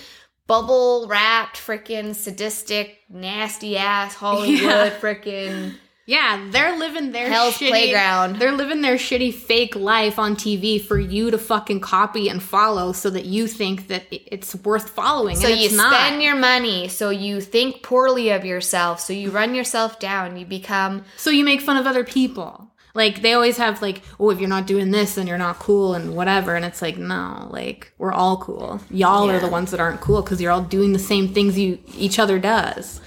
bubble 0.47 1.05
wrapped, 1.07 1.57
freaking 1.57 2.15
sadistic, 2.15 3.01
nasty 3.07 3.77
ass 3.77 4.15
Hollywood, 4.15 4.61
Yeah. 4.63 4.99
freaking. 4.99 5.75
Yeah, 6.07 6.47
they're 6.51 6.79
living 6.79 7.11
their 7.11 7.27
Hell's 7.27 7.55
shitty, 7.55 7.67
playground. 7.67 8.37
They're 8.37 8.53
living 8.53 8.81
their 8.81 8.95
shitty 8.95 9.33
fake 9.33 9.75
life 9.75 10.17
on 10.17 10.37
TV 10.37 10.81
for 10.81 10.97
you 10.97 11.29
to 11.31 11.37
fucking 11.37 11.81
copy 11.81 12.29
and 12.29 12.41
follow, 12.41 12.93
so 12.93 13.09
that 13.09 13.25
you 13.25 13.45
think 13.45 13.89
that 13.89 14.05
it's 14.09 14.55
worth 14.55 14.89
following. 14.89 15.35
So 15.35 15.49
and 15.49 15.59
you 15.59 15.65
it's 15.65 15.75
not. 15.75 15.93
spend 15.93 16.23
your 16.23 16.37
money, 16.37 16.87
so 16.87 17.09
you 17.09 17.41
think 17.41 17.83
poorly 17.83 18.29
of 18.29 18.45
yourself, 18.45 19.01
so 19.01 19.11
you 19.11 19.31
run 19.31 19.53
yourself 19.53 19.99
down, 19.99 20.37
you 20.37 20.45
become 20.45 21.03
so 21.17 21.29
you 21.29 21.43
make 21.43 21.59
fun 21.59 21.75
of 21.75 21.85
other 21.85 22.05
people. 22.05 22.71
Like 22.93 23.21
they 23.21 23.33
always 23.33 23.57
have 23.57 23.81
like, 23.81 24.01
oh, 24.17 24.29
if 24.29 24.39
you're 24.39 24.47
not 24.47 24.65
doing 24.65 24.91
this, 24.91 25.15
then 25.15 25.27
you're 25.27 25.37
not 25.37 25.59
cool 25.59 25.93
and 25.93 26.15
whatever. 26.15 26.55
And 26.55 26.63
it's 26.63 26.81
like, 26.81 26.97
no, 26.97 27.49
like 27.51 27.91
we're 27.97 28.13
all 28.13 28.37
cool. 28.37 28.79
Y'all 28.89 29.29
are 29.29 29.39
the 29.41 29.49
ones 29.49 29.71
that 29.71 29.81
aren't 29.81 29.99
cool 29.99 30.21
because 30.21 30.41
you're 30.41 30.53
all 30.53 30.63
doing 30.63 30.93
the 30.93 30.99
same 30.99 31.27
things 31.33 31.59
you 31.59 31.79
each 31.97 32.17
other 32.17 32.39
does. 32.39 33.01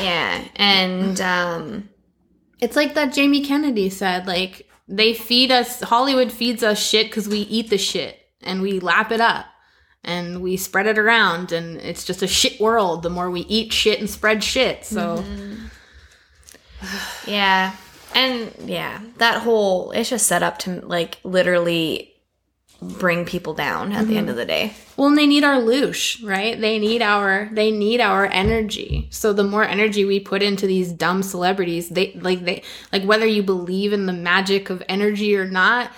yeah, 0.00 0.44
and 0.54 1.20
um 1.20 1.88
It's 2.64 2.76
like 2.76 2.94
that 2.94 3.12
Jamie 3.12 3.44
Kennedy 3.44 3.90
said, 3.90 4.26
like 4.26 4.66
they 4.88 5.12
feed 5.12 5.50
us 5.50 5.82
Hollywood 5.82 6.32
feeds 6.32 6.62
us 6.62 6.82
shit 6.82 7.08
because 7.08 7.28
we 7.28 7.40
eat 7.40 7.68
the 7.68 7.76
shit 7.76 8.18
and 8.40 8.62
we 8.62 8.80
lap 8.80 9.12
it 9.12 9.20
up 9.20 9.44
and 10.02 10.40
we 10.40 10.56
spread 10.56 10.86
it 10.86 10.98
around 10.98 11.52
and 11.52 11.76
it's 11.76 12.04
just 12.04 12.22
a 12.22 12.26
shit 12.26 12.58
world 12.58 13.02
the 13.02 13.10
more 13.10 13.30
we 13.30 13.42
eat 13.42 13.70
shit 13.70 14.00
and 14.00 14.08
spread 14.08 14.42
shit. 14.42 14.86
So 14.86 15.18
mm-hmm. 15.18 15.66
Yeah. 17.30 17.76
And 18.14 18.50
yeah, 18.64 19.02
that 19.18 19.42
whole 19.42 19.90
it's 19.90 20.08
just 20.08 20.26
set 20.26 20.42
up 20.42 20.58
to 20.60 20.80
like 20.86 21.18
literally 21.22 22.13
bring 22.98 23.24
people 23.24 23.54
down 23.54 23.92
at 23.92 24.06
the 24.06 24.16
end 24.16 24.30
of 24.30 24.36
the 24.36 24.44
day. 24.44 24.72
Well, 24.96 25.08
and 25.08 25.18
they 25.18 25.26
need 25.26 25.44
our 25.44 25.60
loosh, 25.60 26.24
right? 26.24 26.60
They 26.60 26.78
need 26.78 27.02
our 27.02 27.48
they 27.52 27.70
need 27.70 28.00
our 28.00 28.26
energy. 28.26 29.08
So 29.10 29.32
the 29.32 29.44
more 29.44 29.64
energy 29.64 30.04
we 30.04 30.20
put 30.20 30.42
into 30.42 30.66
these 30.66 30.92
dumb 30.92 31.22
celebrities, 31.22 31.88
they 31.88 32.12
like 32.14 32.44
they 32.44 32.62
like 32.92 33.04
whether 33.04 33.26
you 33.26 33.42
believe 33.42 33.92
in 33.92 34.06
the 34.06 34.12
magic 34.12 34.70
of 34.70 34.82
energy 34.88 35.36
or 35.36 35.46
not, 35.46 35.90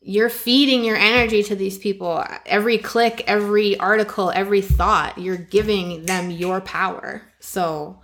you're 0.00 0.28
feeding 0.28 0.84
your 0.84 0.96
energy 0.96 1.42
to 1.44 1.54
these 1.54 1.78
people. 1.78 2.24
Every 2.46 2.78
click, 2.78 3.22
every 3.26 3.78
article, 3.78 4.32
every 4.34 4.60
thought, 4.60 5.18
you're 5.18 5.36
giving 5.36 6.06
them 6.06 6.30
your 6.30 6.60
power. 6.60 7.22
So 7.38 8.00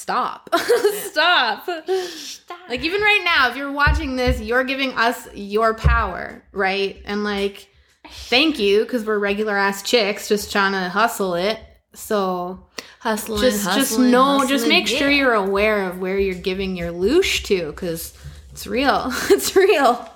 stop. 0.92 1.64
stop. 2.08 2.68
Like 2.68 2.82
even 2.82 3.00
right 3.00 3.22
now, 3.24 3.50
if 3.50 3.56
you're 3.56 3.72
watching 3.72 4.16
this, 4.16 4.40
you're 4.40 4.64
giving 4.64 4.92
us 4.92 5.28
your 5.34 5.74
power, 5.74 6.42
right? 6.52 7.00
And 7.04 7.24
like 7.24 7.68
thank 8.08 8.58
you 8.58 8.86
cuz 8.86 9.04
we're 9.04 9.18
regular 9.18 9.56
ass 9.56 9.82
chicks 9.82 10.28
just 10.28 10.50
trying 10.50 10.72
to 10.72 10.88
hustle 10.88 11.34
it. 11.34 11.58
So 11.94 12.66
Hustling, 13.00 13.40
just 13.40 13.64
just 13.64 13.76
hustling, 13.76 14.10
know 14.10 14.40
just 14.40 14.50
hustling, 14.50 14.68
make 14.68 14.86
sure 14.86 15.10
yeah. 15.10 15.16
you're 15.16 15.34
aware 15.34 15.88
of 15.88 16.00
where 16.00 16.18
you're 16.18 16.34
giving 16.34 16.76
your 16.76 16.92
loosh 16.92 17.42
to 17.44 17.72
cuz 17.72 18.12
it's 18.52 18.66
real. 18.66 19.12
it's 19.30 19.56
real. 19.56 20.08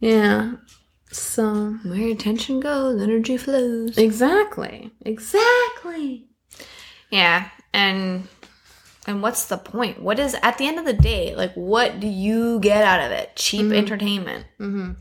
Yeah. 0.00 0.52
So 1.12 1.78
where 1.84 1.96
your 1.96 2.12
attention 2.12 2.60
goes, 2.60 3.00
energy 3.00 3.36
flows. 3.36 3.96
exactly. 3.96 4.90
Exactly. 5.02 6.26
Yeah, 7.10 7.48
and 7.72 8.26
and 9.06 9.22
what's 9.22 9.46
the 9.46 9.58
point? 9.58 10.02
What 10.02 10.18
is 10.18 10.36
at 10.42 10.58
the 10.58 10.66
end 10.66 10.78
of 10.78 10.84
the 10.84 10.92
day, 10.92 11.34
like 11.34 11.54
what 11.54 12.00
do 12.00 12.06
you 12.06 12.60
get 12.60 12.84
out 12.84 13.00
of 13.00 13.12
it? 13.12 13.36
Cheap 13.36 13.72
entertainment. 13.72 14.46
Mm-hmm. 14.60 14.92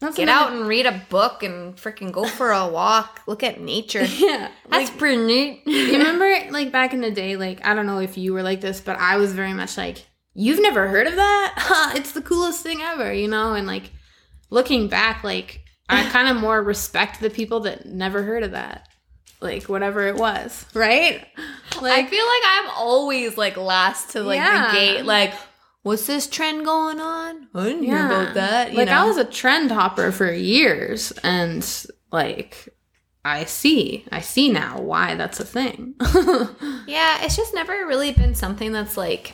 That's 0.00 0.16
Get 0.16 0.28
out 0.28 0.52
and 0.52 0.66
read 0.66 0.84
a 0.84 1.02
book 1.08 1.42
and 1.42 1.76
freaking 1.76 2.12
go 2.12 2.26
for 2.26 2.50
a 2.50 2.68
walk. 2.68 3.22
Look 3.26 3.42
at 3.42 3.60
nature. 3.60 4.04
Yeah. 4.14 4.50
That's 4.68 4.90
pretty 4.90 5.22
neat. 5.22 5.62
you 5.66 5.98
remember 5.98 6.50
like 6.50 6.72
back 6.72 6.94
in 6.94 7.00
the 7.00 7.10
day 7.10 7.36
like 7.36 7.64
i 7.66 7.74
don't 7.74 7.86
know 7.86 7.98
if 7.98 8.16
you 8.16 8.32
were 8.32 8.42
like 8.42 8.60
this 8.60 8.80
but 8.80 8.98
i 8.98 9.16
was 9.16 9.32
very 9.32 9.52
much 9.52 9.76
like 9.76 10.06
you've 10.34 10.60
never 10.60 10.88
heard 10.88 11.06
of 11.06 11.16
that 11.16 11.54
Ha, 11.58 11.92
it's 11.96 12.12
the 12.12 12.22
coolest 12.22 12.62
thing 12.62 12.80
ever 12.80 13.12
you 13.12 13.28
know 13.28 13.54
and 13.54 13.66
like 13.66 13.90
looking 14.50 14.88
back 14.88 15.24
like 15.24 15.60
i 15.88 16.08
kind 16.10 16.28
of 16.28 16.36
more 16.40 16.62
respect 16.62 17.20
the 17.20 17.30
people 17.30 17.60
that 17.60 17.86
never 17.86 18.22
heard 18.22 18.42
of 18.42 18.52
that 18.52 18.88
like 19.40 19.64
whatever 19.64 20.06
it 20.06 20.16
was 20.16 20.64
right 20.74 21.26
I 21.82 22.04
feel 22.06 22.24
like 22.24 22.42
I'm 22.46 22.70
always 22.76 23.36
like 23.36 23.56
last 23.56 24.10
to 24.10 24.22
like 24.22 24.36
Yeah. 24.36 24.66
the 24.68 24.72
gate. 24.78 25.04
Like, 25.04 25.34
what's 25.82 26.06
this 26.06 26.26
trend 26.26 26.64
going 26.64 27.00
on? 27.00 27.48
I 27.54 27.64
didn't 27.64 27.82
hear 27.84 28.06
about 28.06 28.34
that. 28.34 28.72
You 28.72 28.78
like 28.78 28.86
know? 28.88 29.02
i 29.02 29.04
was 29.06 29.16
a 29.16 29.24
trend 29.24 29.70
hopper 29.70 30.10
for 30.12 30.30
years 30.32 31.12
and 31.22 31.86
like 32.10 32.68
i 33.24 33.44
see 33.44 34.04
i 34.12 34.20
see 34.20 34.50
now 34.50 34.80
why 34.80 35.14
that's 35.14 35.40
a 35.40 35.44
thing 35.44 35.94
Yeah, 36.86 37.24
it's 37.24 37.36
just 37.36 37.54
never 37.54 37.72
really 37.86 38.12
been 38.12 38.34
something 38.34 38.72
that's 38.72 38.96
like 38.96 39.32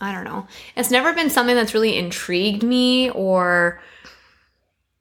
I 0.00 0.10
don't 0.12 0.24
know. 0.24 0.48
It's 0.76 0.90
never 0.90 1.12
been 1.12 1.30
something 1.30 1.54
that's 1.54 1.74
really 1.74 1.96
intrigued 1.96 2.64
me 2.64 3.10
or 3.10 3.80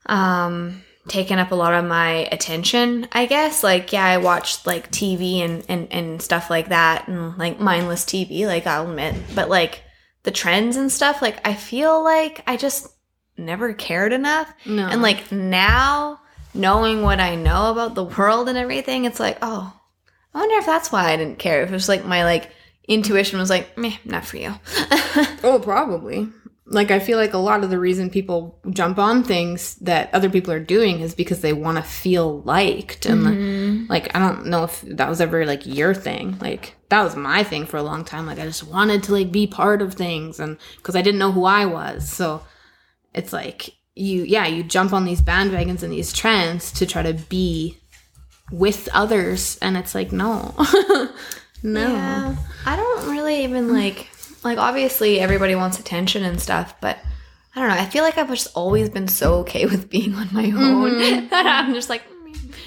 um 0.05 0.83
taken 1.07 1.39
up 1.39 1.51
a 1.51 1.55
lot 1.55 1.73
of 1.73 1.85
my 1.85 2.27
attention, 2.31 3.07
I 3.11 3.25
guess. 3.25 3.63
Like 3.63 3.91
yeah, 3.91 4.05
I 4.05 4.17
watched 4.17 4.67
like 4.67 4.91
TV 4.91 5.39
and 5.39 5.63
and 5.67 5.87
and 5.91 6.21
stuff 6.21 6.49
like 6.49 6.69
that 6.69 7.07
and 7.07 7.37
like 7.37 7.59
mindless 7.59 8.05
TV, 8.05 8.45
like 8.45 8.67
I'll 8.67 8.89
admit, 8.89 9.15
but 9.35 9.49
like 9.49 9.83
the 10.23 10.31
trends 10.31 10.75
and 10.75 10.91
stuff, 10.91 11.21
like 11.21 11.45
I 11.47 11.53
feel 11.53 12.03
like 12.03 12.43
I 12.45 12.57
just 12.57 12.87
never 13.37 13.73
cared 13.73 14.13
enough. 14.13 14.53
no 14.65 14.87
And 14.87 15.01
like 15.01 15.31
now, 15.31 16.19
knowing 16.53 17.01
what 17.01 17.19
I 17.19 17.35
know 17.35 17.71
about 17.71 17.95
the 17.95 18.03
world 18.03 18.49
and 18.49 18.57
everything, 18.57 19.05
it's 19.05 19.19
like, 19.19 19.37
oh, 19.41 19.73
I 20.33 20.37
wonder 20.37 20.55
if 20.57 20.65
that's 20.65 20.91
why 20.91 21.11
I 21.11 21.17
didn't 21.17 21.39
care. 21.39 21.63
If 21.63 21.69
it 21.69 21.73
was 21.73 21.89
like 21.89 22.05
my 22.05 22.23
like 22.23 22.51
intuition 22.87 23.39
was 23.39 23.49
like, 23.49 23.77
meh, 23.77 23.97
not 24.05 24.25
for 24.25 24.37
you. 24.37 24.53
Oh, 25.43 25.59
probably. 25.59 26.29
Like 26.71 26.89
I 26.89 26.99
feel 26.99 27.17
like 27.17 27.33
a 27.33 27.37
lot 27.37 27.65
of 27.65 27.69
the 27.69 27.77
reason 27.77 28.09
people 28.09 28.57
jump 28.69 28.97
on 28.97 29.23
things 29.23 29.75
that 29.75 30.09
other 30.13 30.29
people 30.29 30.53
are 30.53 30.59
doing 30.59 31.01
is 31.01 31.13
because 31.13 31.41
they 31.41 31.51
want 31.51 31.77
to 31.77 31.83
feel 31.83 32.41
liked 32.43 33.05
and 33.05 33.21
mm-hmm. 33.21 33.85
like 33.89 34.15
I 34.15 34.19
don't 34.19 34.45
know 34.45 34.63
if 34.63 34.81
that 34.81 35.09
was 35.09 35.19
ever 35.19 35.45
like 35.45 35.65
your 35.65 35.93
thing. 35.93 36.37
Like 36.39 36.75
that 36.87 37.03
was 37.03 37.17
my 37.17 37.43
thing 37.43 37.65
for 37.65 37.75
a 37.75 37.83
long 37.83 38.05
time. 38.05 38.25
Like 38.25 38.39
I 38.39 38.45
just 38.45 38.63
wanted 38.63 39.03
to 39.03 39.11
like 39.11 39.33
be 39.33 39.47
part 39.47 39.81
of 39.81 39.95
things 39.95 40.39
and 40.39 40.57
cuz 40.81 40.95
I 40.95 41.01
didn't 41.01 41.19
know 41.19 41.33
who 41.33 41.43
I 41.43 41.65
was. 41.65 42.07
So 42.07 42.41
it's 43.13 43.33
like 43.33 43.71
you 43.95 44.23
yeah, 44.23 44.47
you 44.47 44.63
jump 44.63 44.93
on 44.93 45.03
these 45.03 45.21
bandwagons 45.21 45.83
and 45.83 45.91
these 45.91 46.13
trends 46.13 46.71
to 46.73 46.85
try 46.85 47.03
to 47.03 47.13
be 47.13 47.77
with 48.49 48.87
others 48.93 49.57
and 49.61 49.75
it's 49.75 49.93
like 49.93 50.13
no. 50.13 50.55
no. 51.63 51.87
Yeah, 51.87 52.35
I 52.65 52.75
don't 52.77 53.11
really 53.11 53.43
even 53.43 53.73
like 53.73 54.07
like 54.43 54.57
obviously 54.57 55.19
everybody 55.19 55.55
wants 55.55 55.79
attention 55.79 56.23
and 56.23 56.41
stuff, 56.41 56.75
but 56.81 56.97
I 57.55 57.59
don't 57.59 57.69
know. 57.69 57.75
I 57.75 57.85
feel 57.85 58.03
like 58.03 58.17
I've 58.17 58.29
just 58.29 58.55
always 58.55 58.89
been 58.89 59.07
so 59.07 59.35
okay 59.39 59.65
with 59.65 59.89
being 59.89 60.15
on 60.15 60.29
my 60.31 60.45
own 60.51 61.27
that 61.29 61.45
I'm 61.67 61.73
just 61.73 61.89
like. 61.89 62.03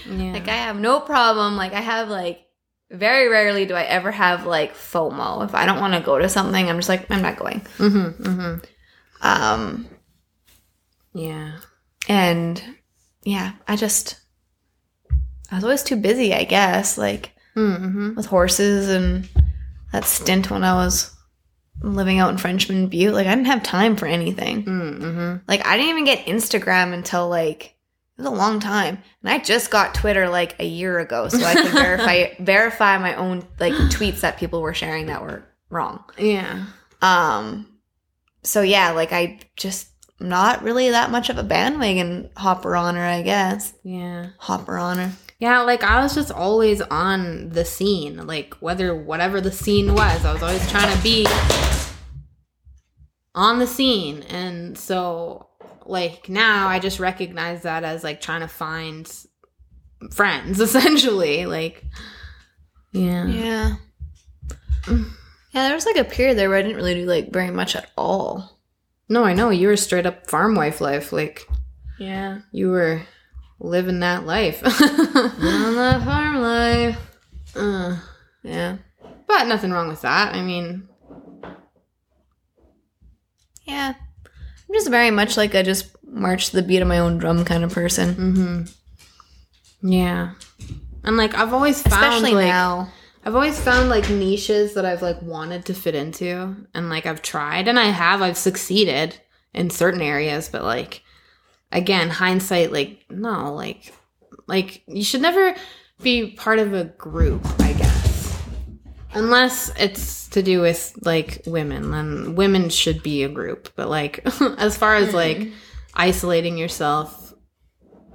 Yeah. 0.09 0.33
like 0.35 0.49
I 0.49 0.57
have 0.57 0.79
no 0.79 1.01
problem. 1.01 1.57
Like 1.57 1.73
I 1.73 1.81
have 1.81 2.09
like 2.09 2.41
very 2.91 3.29
rarely 3.29 3.65
do 3.65 3.73
I 3.75 3.85
ever 3.85 4.11
have 4.11 4.45
like 4.45 4.75
FOMO. 4.75 5.45
If 5.45 5.55
I 5.55 5.65
don't 5.65 5.81
want 5.81 5.95
to 5.95 6.01
go 6.01 6.19
to 6.19 6.29
something, 6.29 6.69
I'm 6.69 6.77
just 6.77 6.91
like 6.91 7.11
I'm 7.11 7.23
not 7.23 7.37
going. 7.39 7.61
mhm. 7.79 8.15
Mhm. 8.21 8.65
Um, 9.23 9.89
Yeah. 11.15 11.53
and 12.09 12.63
yeah, 13.25 13.53
I 13.67 13.77
just 13.77 14.17
I 15.51 15.55
was 15.57 15.65
always 15.65 15.83
too 15.83 15.97
busy, 15.97 16.35
I 16.35 16.45
guess, 16.45 16.99
like 16.99 17.31
Mhm. 17.57 18.15
with 18.17 18.27
horses 18.27 18.89
and 18.91 19.29
that 19.93 20.05
stint 20.05 20.51
when 20.51 20.65
I 20.65 20.75
was 20.75 21.14
living 21.81 22.19
out 22.19 22.31
in 22.31 22.39
Frenchman 22.39 22.89
Butte. 22.89 23.15
Like 23.15 23.27
I 23.27 23.35
didn't 23.35 23.47
have 23.47 23.63
time 23.63 23.97
for 23.97 24.07
anything. 24.07 24.65
Mm-hmm. 24.65 25.37
Like 25.49 25.67
I 25.67 25.77
didn't 25.77 25.91
even 25.91 26.05
get 26.05 26.27
Instagram 26.27 26.93
until 26.93 27.29
like 27.29 27.75
it 28.17 28.23
was 28.23 28.27
a 28.27 28.31
long 28.31 28.61
time, 28.61 29.03
and 29.23 29.31
I 29.31 29.39
just 29.39 29.71
got 29.71 29.95
Twitter 29.95 30.29
like 30.29 30.61
a 30.61 30.65
year 30.65 31.01
ago, 31.01 31.29
so 31.29 31.45
I 31.45 31.55
could 31.55 31.73
verify 31.73 32.27
verify 32.39 32.99
my 32.99 33.15
own 33.17 33.47
like 33.59 33.73
tweets 33.73 34.21
that 34.21 34.39
people 34.39 34.63
were 34.63 34.75
sharing 34.75 35.07
that 35.07 35.23
were 35.23 35.45
wrong. 35.69 36.05
Yeah. 36.19 36.67
Um, 37.03 37.67
so 38.43 38.63
yeah, 38.63 38.93
like 38.93 39.13
I 39.13 39.41
just 39.57 39.89
not 40.21 40.63
really 40.63 40.91
that 40.91 41.11
much 41.11 41.29
of 41.29 41.39
a 41.39 41.43
bandwagon 41.43 42.31
hopper 42.37 42.77
on 42.77 42.95
her, 42.95 43.03
I 43.03 43.23
guess. 43.23 43.73
Yeah. 43.83 44.31
Hopper 44.39 44.79
on 44.79 44.99
her. 44.99 45.13
Yeah, 45.41 45.61
like 45.63 45.83
I 45.83 46.03
was 46.03 46.15
just 46.15 46.31
always 46.31 46.81
on 46.81 47.51
the 47.51 47.65
scene. 47.65 48.27
Like 48.27 48.55
whether 48.61 48.95
whatever 48.95 49.41
the 49.41 49.53
scene 49.53 49.95
was, 49.95 50.25
I 50.25 50.33
was 50.33 50.43
always 50.43 50.71
trying 50.71 50.95
to 50.97 51.03
be 51.03 51.27
on 53.35 53.59
the 53.59 53.67
scene. 53.67 54.23
And 54.25 54.79
so 54.79 55.49
like 55.87 56.29
now 56.29 56.69
I 56.69 56.79
just 56.79 57.01
recognize 57.01 57.63
that 57.63 57.85
as 57.85 58.05
like 58.05 58.21
trying 58.21 58.41
to 58.41 58.49
find 58.49 59.11
friends 60.13 60.61
essentially. 60.61 61.47
Like 61.47 61.85
yeah. 62.93 63.27
Yeah. 63.27 63.75
Yeah, 64.89 65.67
there 65.69 65.75
was 65.75 65.87
like 65.87 65.97
a 65.97 66.05
period 66.05 66.37
there 66.37 66.49
where 66.49 66.59
I 66.59 66.63
didn't 66.63 66.77
really 66.77 66.95
do 66.95 67.07
like 67.07 67.33
very 67.33 67.51
much 67.51 67.77
at 67.77 67.91
all. 67.97 68.59
No, 69.09 69.25
I 69.25 69.35
know. 69.35 69.51
You 69.51 69.69
were 69.69 69.77
straight 69.77 70.07
up 70.07 70.29
farm 70.29 70.55
wife 70.55 70.81
life. 70.81 71.13
Like 71.13 71.47
Yeah. 71.99 72.41
you 72.53 72.71
were 72.71 73.03
living 73.61 74.01
that 74.01 74.27
life. 74.27 74.63
On 74.65 74.71
the 74.73 76.03
farm 76.05 76.41
life. 76.41 76.99
uh, 77.57 77.97
Yeah. 78.43 78.77
but 79.27 79.47
nothing 79.47 79.71
wrong 79.73 79.89
with 79.89 80.03
that. 80.03 80.35
I 80.35 80.43
mean, 80.43 80.89
Yeah. 83.65 83.95
I'm 83.97 84.75
just 84.75 84.91
very 84.91 85.11
much 85.11 85.37
like 85.37 85.55
a 85.55 85.63
just 85.63 85.91
march 86.07 86.51
to 86.51 86.57
the 86.57 86.63
beat 86.63 86.81
of 86.83 86.89
my 86.89 86.99
own 86.99 87.19
drum 87.19 87.45
kind 87.45 87.65
of 87.65 87.73
person. 87.73 88.15
Mm-hmm. 88.15 89.91
Yeah. 89.91 90.33
And 91.05 91.17
like 91.17 91.35
I've 91.37 91.53
always 91.53 91.83
found 91.83 91.95
Especially 92.15 92.35
like 92.35 92.47
now. 92.47 92.89
I've 93.25 93.35
always 93.35 93.59
found 93.61 93.89
like 93.89 94.09
niches 94.11 94.75
that 94.75 94.85
I've 94.85 95.03
like 95.03 95.21
wanted 95.23 95.65
to 95.67 95.75
fit 95.75 95.95
into 95.95 96.57
and 96.75 96.89
like 96.91 97.07
I've 97.07 97.23
tried 97.23 97.69
and 97.69 97.79
I 97.79 97.85
have 97.87 98.21
I've 98.23 98.37
succeeded 98.39 99.19
in 99.55 99.71
certain 99.71 100.03
areas 100.03 100.49
but 100.51 100.63
like 100.65 101.03
again 101.75 102.09
hindsight 102.09 102.73
like 102.73 103.05
no 103.11 103.53
like 103.53 103.93
like 104.47 104.83
you 104.87 105.05
should 105.05 105.21
never 105.21 105.55
be 106.03 106.31
part 106.31 106.59
of 106.59 106.73
a 106.73 106.85
group 106.85 107.45
I 107.61 107.73
guess 107.75 108.43
unless 109.13 109.71
it's 109.79 110.29
to 110.29 110.43
do 110.43 110.61
with 110.61 110.97
like 111.03 111.43
women 111.47 111.91
then 111.91 112.35
women 112.37 112.71
should 112.71 113.03
be 113.03 113.25
a 113.25 113.29
group 113.29 113.71
but 113.77 113.89
like 113.89 114.25
as 114.59 114.77
far 114.77 114.95
as 114.97 115.13
like 115.13 115.37
mm-hmm. 115.37 115.55
isolating 115.95 116.57
yourself 116.57 117.25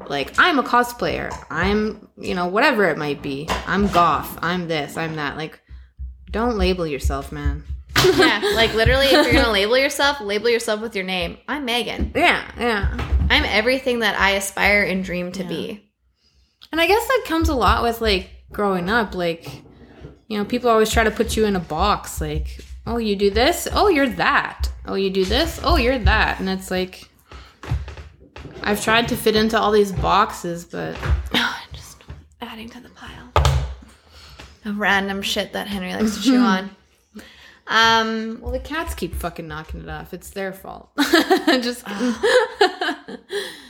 like 0.08 0.34
I'm 0.38 0.60
a 0.60 0.64
cosplayer. 0.64 1.30
I'm, 1.50 2.08
you 2.18 2.34
know, 2.34 2.48
whatever 2.48 2.86
it 2.86 2.98
might 2.98 3.22
be. 3.22 3.48
I'm 3.68 3.88
goth. 3.88 4.40
I'm 4.42 4.68
this. 4.68 4.96
I'm 4.96 5.18
that. 5.18 5.36
Like 5.38 5.62
don't 6.32 6.58
label 6.58 6.86
yourself, 6.86 7.32
man. 7.32 7.64
yeah, 8.16 8.42
like 8.56 8.74
literally, 8.74 9.08
if 9.08 9.12
you're 9.12 9.34
gonna 9.34 9.52
label 9.52 9.78
yourself, 9.78 10.22
label 10.22 10.50
yourself 10.50 10.82
with 10.82 10.96
your 10.96 11.06
name. 11.06 11.38
I'm 11.48 11.66
Megan. 11.66 12.12
Yeah, 12.16 12.50
yeah. 12.58 13.19
I'm 13.30 13.46
everything 13.46 14.00
that 14.00 14.20
I 14.20 14.32
aspire 14.32 14.84
and 14.84 15.04
dream 15.04 15.32
to 15.34 15.44
be. 15.44 15.86
And 16.72 16.80
I 16.80 16.88
guess 16.88 17.08
that 17.08 17.24
comes 17.26 17.50
a 17.50 17.56
lot 17.56 17.84
with 17.84 18.02
like 18.02 18.30
growing 18.52 18.90
up. 18.90 19.16
Like, 19.16 19.64
you 20.28 20.38
know, 20.38 20.46
people 20.46 20.70
always 20.70 20.92
try 20.92 21.04
to 21.04 21.12
put 21.12 21.36
you 21.36 21.46
in 21.46 21.56
a 21.56 21.60
box. 21.60 22.22
Like, 22.22 22.60
oh, 22.86 22.98
you 22.98 23.16
do 23.16 23.30
this. 23.30 23.68
Oh, 23.72 23.90
you're 23.90 24.10
that. 24.10 24.72
Oh, 24.86 24.96
you 24.96 25.10
do 25.10 25.26
this. 25.26 25.60
Oh, 25.64 25.78
you're 25.78 26.00
that. 26.00 26.40
And 26.40 26.50
it's 26.50 26.72
like, 26.72 27.10
I've 28.62 28.84
tried 28.84 29.08
to 29.10 29.16
fit 29.16 29.36
into 29.36 29.60
all 29.60 29.72
these 29.72 29.92
boxes, 29.92 30.66
but 30.66 30.98
I'm 31.34 31.70
just 31.74 31.98
adding 32.42 32.70
to 32.70 32.80
the 32.80 32.90
pile 32.90 33.32
of 34.66 34.78
random 34.80 35.22
shit 35.22 35.54
that 35.54 35.68
Henry 35.68 35.94
likes 35.94 36.18
to 36.18 36.24
chew 36.24 36.38
on. 36.40 36.70
Um, 37.70 38.40
well, 38.42 38.52
the 38.52 38.60
cats 38.60 38.96
keep 38.96 39.14
fucking 39.14 39.48
knocking 39.48 39.82
it 39.82 39.90
off. 39.90 40.14
It's 40.14 40.32
their 40.32 40.52
fault. 40.52 40.90
Just 41.48 41.84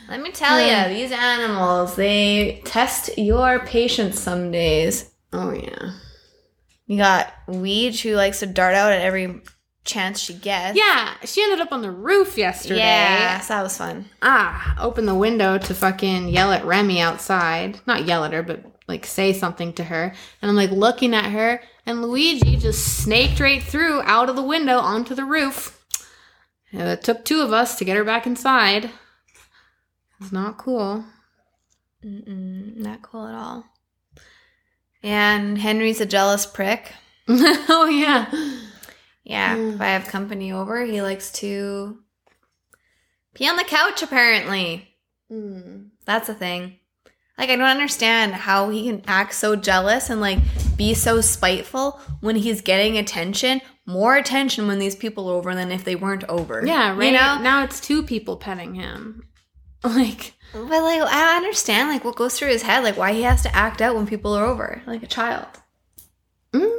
let 0.10 0.22
me 0.22 0.32
tell 0.32 0.60
you, 0.60 0.94
these 0.96 1.12
animals 1.12 1.96
they 1.96 2.62
test 2.66 3.18
your 3.18 3.60
patience 3.60 4.20
some 4.20 4.51
days. 4.51 5.10
oh 5.34 5.51
yeah, 5.51 5.92
You 6.88 6.98
got 6.98 7.32
Weege 7.48 8.01
who 8.01 8.16
likes 8.16 8.39
to 8.39 8.46
dart 8.48 8.75
out 8.75 8.92
at 8.92 9.01
every 9.01 9.42
chance 9.86 10.20
she 10.20 10.34
gets. 10.34 10.78
yeah. 10.78 11.13
She 11.25 11.42
ended 11.42 11.62
up 11.62 11.72
on 11.72 11.82
the 11.82 11.92
roof 11.92 12.38
yesterday. 12.38 12.80
Yeah, 12.80 13.42
that 13.48 13.63
was 13.63 13.78
fun. 13.78 14.06
ah, 14.22 14.75
open 14.80 15.06
the 15.06 15.16
window 15.16 15.58
to 15.58 15.74
fucking 15.74 16.30
yell 16.30 16.51
at 16.51 16.66
Remy 16.66 17.00
outside. 17.00 17.80
Not 17.88 18.06
yell 18.06 18.24
at 18.24 18.34
her, 18.34 18.44
but 18.44 18.63
like 18.88 19.06
say 19.06 19.34
something 19.34 19.74
to 19.74 19.84
her. 19.84 20.13
And 20.42 20.50
I'm 20.50 20.56
like 20.56 20.72
looking 20.72 21.13
at 21.13 21.32
her, 21.32 21.62
and 21.86 22.01
Luigi 22.04 22.56
just 22.58 23.00
snaked 23.04 23.39
right 23.39 23.63
through 23.63 24.01
out 24.04 24.30
of 24.30 24.36
the 24.36 24.44
window 24.44 24.78
onto 24.80 25.16
the 25.16 25.25
roof. 25.25 25.75
And 26.72 26.88
it 26.88 27.01
took 27.04 27.25
two 27.25 27.42
of 27.42 27.51
us 27.51 27.78
to 27.78 27.86
get 27.86 27.98
her 27.98 28.04
back 28.04 28.28
inside. 28.28 28.92
It's 30.19 30.31
not 30.31 30.57
cool. 30.57 31.05
Mm-mm, 32.03 32.77
not 32.77 33.01
cool 33.01 33.27
at 33.27 33.35
all. 33.35 33.65
And 35.03 35.57
Henry's 35.57 36.01
a 36.01 36.05
jealous 36.05 36.45
prick. 36.45 36.93
oh 37.27 37.88
yeah. 37.91 38.27
Yeah, 39.23 39.55
hmm. 39.55 39.69
if 39.75 39.81
I 39.81 39.88
have 39.88 40.07
company 40.07 40.51
over, 40.51 40.83
he 40.83 41.01
likes 41.01 41.31
to 41.33 41.99
pee 43.35 43.47
on 43.47 43.57
the 43.57 43.63
couch, 43.63 44.01
apparently. 44.01 44.88
Hmm. 45.29 45.89
That's 46.05 46.29
a 46.29 46.33
thing. 46.33 46.77
Like, 47.38 47.51
I 47.51 47.55
don't 47.55 47.65
understand 47.67 48.33
how 48.33 48.69
he 48.69 48.88
can 48.88 49.03
act 49.07 49.35
so 49.35 49.55
jealous 49.55 50.09
and, 50.09 50.19
like, 50.19 50.39
be 50.75 50.93
so 50.95 51.21
spiteful 51.21 51.99
when 52.21 52.35
he's 52.35 52.61
getting 52.61 52.97
attention, 52.97 53.61
more 53.85 54.17
attention 54.17 54.67
when 54.67 54.79
these 54.79 54.95
people 54.95 55.29
are 55.29 55.35
over 55.35 55.53
than 55.53 55.71
if 55.71 55.83
they 55.83 55.95
weren't 55.95 56.23
over. 56.25 56.65
Yeah, 56.65 56.97
right. 56.97 57.05
You 57.05 57.11
know? 57.11 57.39
now 57.39 57.63
it's 57.63 57.79
two 57.79 58.01
people 58.01 58.35
petting 58.35 58.73
him. 58.73 59.28
Like, 59.83 60.33
But, 60.51 60.69
like, 60.83 61.01
I 61.01 61.38
understand, 61.38 61.89
like, 61.89 62.03
what 62.03 62.15
goes 62.15 62.38
through 62.38 62.50
his 62.50 62.63
head, 62.63 62.83
like, 62.83 62.98
why 62.98 63.13
he 63.13 63.21
has 63.21 63.43
to 63.43 63.55
act 63.55 63.81
out 63.81 63.95
when 63.95 64.07
people 64.07 64.33
are 64.33 64.45
over, 64.45 64.81
like 64.86 65.03
a 65.03 65.07
child. 65.07 65.45
Mm, 66.53 66.75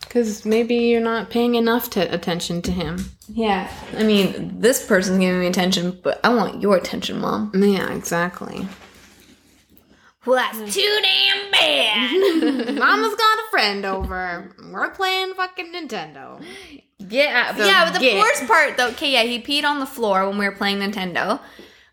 because 0.00 0.44
maybe 0.44 0.74
you're 0.74 1.00
not 1.00 1.30
paying 1.30 1.54
enough 1.54 1.94
attention 1.96 2.62
to 2.62 2.72
him. 2.72 3.10
Yeah. 3.28 3.70
I 3.96 4.02
mean, 4.02 4.60
this 4.60 4.84
person's 4.86 5.18
giving 5.18 5.40
me 5.40 5.46
attention, 5.46 6.00
but 6.02 6.18
I 6.24 6.34
want 6.34 6.60
your 6.62 6.76
attention, 6.76 7.20
mom. 7.20 7.52
Yeah, 7.54 7.92
exactly. 7.92 8.66
Well, 10.26 10.36
that's 10.36 10.74
too 10.74 10.98
damn 11.02 11.50
bad. 11.50 12.74
Mama's 12.78 13.14
got 13.14 13.38
a 13.38 13.50
friend 13.50 13.84
over. 13.84 14.54
We're 14.72 14.90
playing 14.90 15.34
fucking 15.34 15.72
Nintendo. 15.72 16.42
Yeah, 16.98 17.54
yeah. 17.58 17.84
But 17.84 17.92
the 17.94 17.98
get- 18.00 18.18
worst 18.18 18.46
part, 18.46 18.76
though, 18.78 18.88
okay, 18.88 19.12
yeah, 19.12 19.22
he 19.24 19.40
peed 19.42 19.64
on 19.64 19.80
the 19.80 19.86
floor 19.86 20.26
when 20.28 20.38
we 20.38 20.46
were 20.46 20.54
playing 20.54 20.78
Nintendo. 20.78 21.40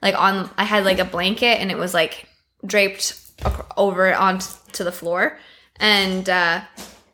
Like 0.02 0.16
on, 0.20 0.50
I 0.58 0.64
had 0.64 0.84
like 0.84 1.00
a 1.00 1.06
blanket 1.06 1.60
and 1.60 1.72
it 1.72 1.78
was 1.78 1.94
like 1.94 2.28
draped 2.66 3.20
over 3.78 4.14
onto 4.14 4.84
the 4.84 4.92
floor, 4.92 5.38
and 5.78 6.30
uh, 6.30 6.62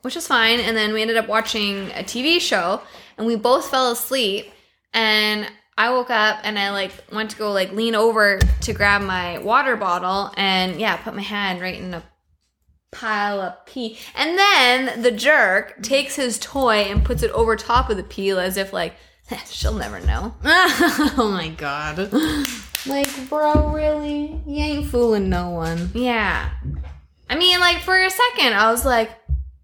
which 0.02 0.16
was 0.16 0.28
fine. 0.28 0.60
And 0.60 0.76
then 0.76 0.94
we 0.94 1.02
ended 1.02 1.18
up 1.18 1.28
watching 1.28 1.92
a 1.92 2.04
TV 2.04 2.40
show, 2.40 2.82
and 3.18 3.28
we 3.28 3.36
both 3.36 3.70
fell 3.70 3.92
asleep. 3.92 4.52
And 4.94 5.50
I 5.78 5.92
woke 5.92 6.10
up 6.10 6.40
and 6.44 6.58
I 6.58 6.72
like 6.72 6.92
went 7.12 7.32
to 7.32 7.38
go 7.38 7.52
like 7.52 7.72
lean 7.72 7.94
over 7.94 8.40
to 8.62 8.74
grab 8.74 9.02
my 9.02 9.38
water 9.40 9.76
bottle, 9.76 10.34
and 10.38 10.80
yeah, 10.80 10.98
put 10.98 11.16
my 11.16 11.22
hand 11.22 11.62
right 11.62 11.80
in 11.80 11.94
a 11.94 12.04
pile 12.92 13.42
of 13.42 13.66
pee. 13.66 13.98
And 14.16 14.38
then 14.38 15.02
the 15.02 15.12
jerk 15.12 15.82
takes 15.84 16.16
his 16.16 16.40
toy 16.40 16.84
and 16.84 17.06
puts 17.06 17.22
it 17.22 17.32
over 17.32 17.56
top 17.56 17.90
of 17.90 17.98
the 17.98 18.04
pee 18.04 18.32
as 18.32 18.58
if 18.58 18.74
like 18.74 18.96
she'll 19.46 19.74
never 19.74 20.00
know. 20.00 20.34
oh 20.44 21.30
my 21.32 21.50
god. 21.50 22.12
Like, 22.88 23.10
bro, 23.30 23.70
really? 23.74 24.42
You 24.48 24.64
ain't 24.64 24.88
fooling 24.88 25.30
no 25.30 25.50
one. 25.52 25.92
Yeah. 25.94 26.50
I 27.30 27.36
mean, 27.38 27.60
like 27.60 27.80
for 27.82 27.96
a 28.02 28.10
second, 28.10 28.54
I 28.54 28.72
was 28.72 28.86
like, 28.86 29.12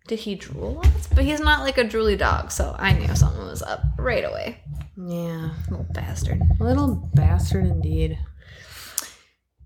did 0.07 0.19
he 0.19 0.35
drool 0.35 0.73
lots? 0.73 1.07
But 1.07 1.23
he's 1.23 1.39
not 1.39 1.61
like 1.61 1.77
a 1.77 1.83
drooly 1.85 2.17
dog, 2.17 2.51
so 2.51 2.75
I 2.77 2.91
knew 2.93 3.13
something 3.15 3.41
was 3.45 3.61
up 3.63 3.81
right 3.97 4.25
away. 4.25 4.59
Yeah. 4.97 5.51
Little 5.69 5.87
bastard. 5.93 6.41
Little 6.59 7.09
bastard 7.13 7.65
indeed. 7.65 8.17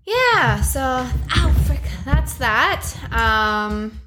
Yeah, 0.06 0.60
so 0.62 0.80
ow 0.80 1.54
frick, 1.66 1.82
that's 2.04 2.34
that. 2.34 2.86
Um 3.12 4.00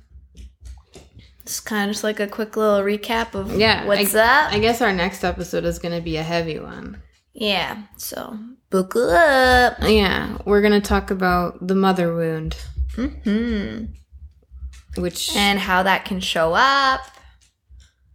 it's 1.43 1.59
kind 1.59 1.89
of 1.89 1.93
just 1.95 2.03
like 2.03 2.19
a 2.19 2.27
quick 2.27 2.55
little 2.55 2.79
recap 2.79 3.35
of 3.35 3.59
Yeah. 3.59 3.85
what's 3.85 4.15
I, 4.15 4.45
up. 4.47 4.53
I 4.53 4.59
guess 4.59 4.81
our 4.81 4.93
next 4.93 5.23
episode 5.23 5.65
is 5.65 5.79
going 5.79 5.93
to 5.93 5.99
be 6.01 6.15
a 6.17 6.23
heavy 6.23 6.59
one. 6.59 7.01
Yeah, 7.33 7.83
so 7.97 8.37
buckle 8.69 9.09
up. 9.09 9.77
Yeah. 9.81 10.37
We're 10.45 10.61
going 10.61 10.79
to 10.79 10.87
talk 10.87 11.11
about 11.11 11.65
the 11.65 11.75
mother 11.75 12.13
wound, 12.15 12.55
hmm 12.95 13.85
which. 14.97 15.35
And 15.35 15.57
how 15.59 15.83
that 15.83 16.03
can 16.05 16.19
show 16.19 16.53
up 16.53 17.01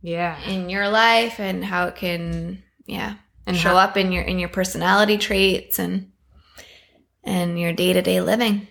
yeah. 0.03 0.39
in 0.47 0.69
your 0.69 0.89
life 0.89 1.41
and 1.41 1.65
how 1.65 1.87
it 1.87 1.97
can 1.97 2.63
yeah 2.87 3.15
And 3.47 3.57
show 3.57 3.71
how- 3.71 3.77
up 3.79 3.97
in 3.97 4.13
your 4.13 4.23
in 4.23 4.39
your 4.39 4.49
personality 4.51 5.17
traits 5.19 5.79
and 5.79 6.13
and 7.25 7.59
your 7.59 7.73
day-to-day 7.73 8.21
living 8.21 8.69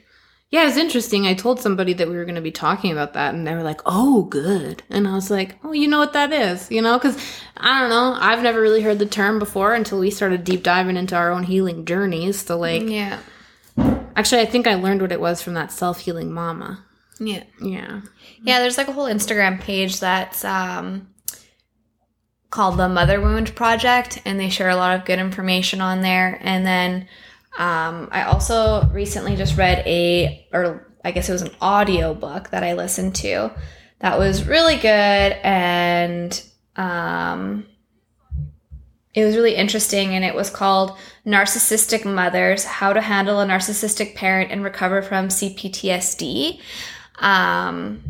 Yeah, 0.56 0.68
it's 0.68 0.78
interesting. 0.78 1.28
I 1.28 1.34
told 1.34 1.60
somebody 1.60 1.94
that 1.94 2.08
we 2.08 2.16
were 2.16 2.26
going 2.26 2.36
to 2.36 2.42
be 2.42 2.52
talking 2.52 2.92
about 2.92 3.14
that, 3.14 3.34
and 3.34 3.46
they 3.46 3.54
were 3.54 3.64
like, 3.64 3.82
"Oh, 3.86 4.24
good." 4.24 4.84
And 4.90 5.08
I 5.08 5.14
was 5.14 5.30
like, 5.30 5.56
"Oh, 5.64 5.74
you 5.74 5.88
know 5.88 6.00
what 6.00 6.14
that 6.14 6.32
is?" 6.32 6.72
You 6.72 6.82
know, 6.82 6.98
because 6.98 7.18
I 7.58 7.80
don't 7.82 7.90
know. 7.90 8.16
I've 8.20 8.42
never 8.44 8.62
really 8.62 8.82
heard 8.82 9.00
the 9.00 9.06
term 9.06 9.40
before 9.40 9.74
until 9.74 10.00
we 10.00 10.12
started 10.12 10.44
deep 10.44 10.64
diving 10.64 10.98
into 10.98 11.16
our 11.16 11.32
own 11.32 11.44
healing 11.44 11.86
journeys. 11.86 12.42
So, 12.42 12.58
like, 12.58 12.84
yeah 12.84 13.20
actually, 14.16 14.42
I 14.42 14.46
think 14.46 14.68
I 14.68 14.76
learned 14.76 15.02
what 15.02 15.12
it 15.12 15.20
was 15.20 15.42
from 15.42 15.54
that 15.56 15.72
self 15.72 16.00
healing 16.00 16.32
mama. 16.32 16.84
yeah 17.20 17.44
Yeah. 17.62 18.02
yeah 18.42 18.60
there's 18.60 18.78
like 18.78 18.88
a 18.88 18.94
whole 18.94 19.06
instagram 19.06 19.60
page 19.60 20.00
that's 20.00 20.44
um 20.44 21.08
called 22.50 22.78
the 22.78 22.88
mother 22.90 23.20
wound 23.20 23.56
project 23.56 24.22
and 24.26 24.40
they 24.40 24.50
share 24.50 24.70
a 24.70 24.76
lot 24.76 24.98
of 24.98 25.06
good 25.06 25.20
information 25.20 25.82
on 25.82 26.02
there 26.02 26.38
and 26.42 26.66
then 26.66 27.08
um, 27.58 28.10
i 28.12 28.24
also 28.24 28.88
recently 28.90 29.36
just 29.36 29.58
read 29.58 29.86
a 29.86 30.48
or 30.54 30.94
i 31.04 31.12
guess 31.12 31.30
it 31.30 31.32
was 31.32 31.42
an 31.42 31.52
audio 31.62 32.14
book 32.14 32.50
that 32.50 32.64
i 32.64 32.74
listened 32.74 33.16
to 33.16 33.52
that 34.00 34.20
was 34.20 34.46
really 34.46 34.76
good 34.76 34.88
and 34.88 36.44
um, 36.76 37.66
it 39.14 39.24
was 39.24 39.36
really 39.36 39.56
interesting 39.56 40.14
and 40.14 40.26
it 40.26 40.36
was 40.36 40.50
called 40.50 40.98
narcissistic 41.26 42.04
mothers 42.06 42.66
how 42.66 42.92
to 42.92 43.02
handle 43.02 43.40
a 43.40 43.46
narcissistic 43.46 44.16
parent 44.16 44.52
and 44.52 44.64
recover 44.64 45.02
from 45.02 45.30
cptsd 45.30 46.60
um, 47.20 48.04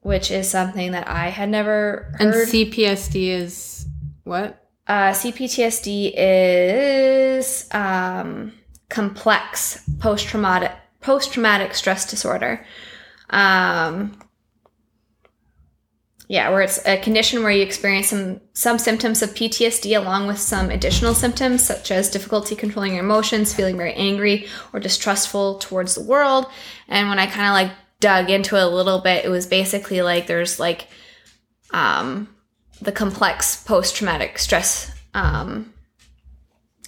which 0.00 0.30
is 0.30 0.48
something 0.48 0.92
that 0.92 1.08
i 1.08 1.28
had 1.28 1.48
never 1.48 2.12
heard. 2.18 2.34
And 2.34 2.48
CPSD 2.48 3.28
is 3.28 3.86
what? 4.24 4.64
uh, 4.88 5.10
CPTSD 5.10 6.14
is 6.16 7.68
um, 7.72 8.52
complex 8.88 9.88
post 9.98 10.26
traumatic 10.26 10.72
post 11.00 11.32
traumatic 11.32 11.74
stress 11.74 12.08
disorder. 12.08 12.64
Um, 13.30 14.18
yeah, 16.28 16.50
where 16.50 16.60
it's 16.60 16.86
a 16.86 16.98
condition 16.98 17.42
where 17.42 17.50
you 17.50 17.62
experience 17.62 18.08
some 18.08 18.40
some 18.52 18.78
symptoms 18.78 19.22
of 19.22 19.30
PTSD 19.30 19.96
along 19.96 20.26
with 20.26 20.38
some 20.38 20.70
additional 20.70 21.14
symptoms 21.14 21.64
such 21.64 21.90
as 21.90 22.10
difficulty 22.10 22.54
controlling 22.54 22.92
your 22.94 23.04
emotions, 23.04 23.54
feeling 23.54 23.78
very 23.78 23.94
angry 23.94 24.46
or 24.72 24.80
distrustful 24.80 25.58
towards 25.58 25.94
the 25.94 26.02
world. 26.02 26.46
And 26.86 27.08
when 27.08 27.18
I 27.18 27.26
kind 27.26 27.46
of 27.46 27.54
like 27.54 27.78
dug 28.00 28.28
into 28.28 28.56
it 28.56 28.62
a 28.62 28.68
little 28.68 28.98
bit, 29.00 29.24
it 29.24 29.30
was 29.30 29.46
basically 29.46 30.02
like 30.02 30.26
there's 30.26 30.60
like 30.60 30.88
um, 31.70 32.28
the 32.82 32.92
complex 32.92 33.62
post-traumatic 33.64 34.38
stress 34.38 34.92
um, 35.14 35.72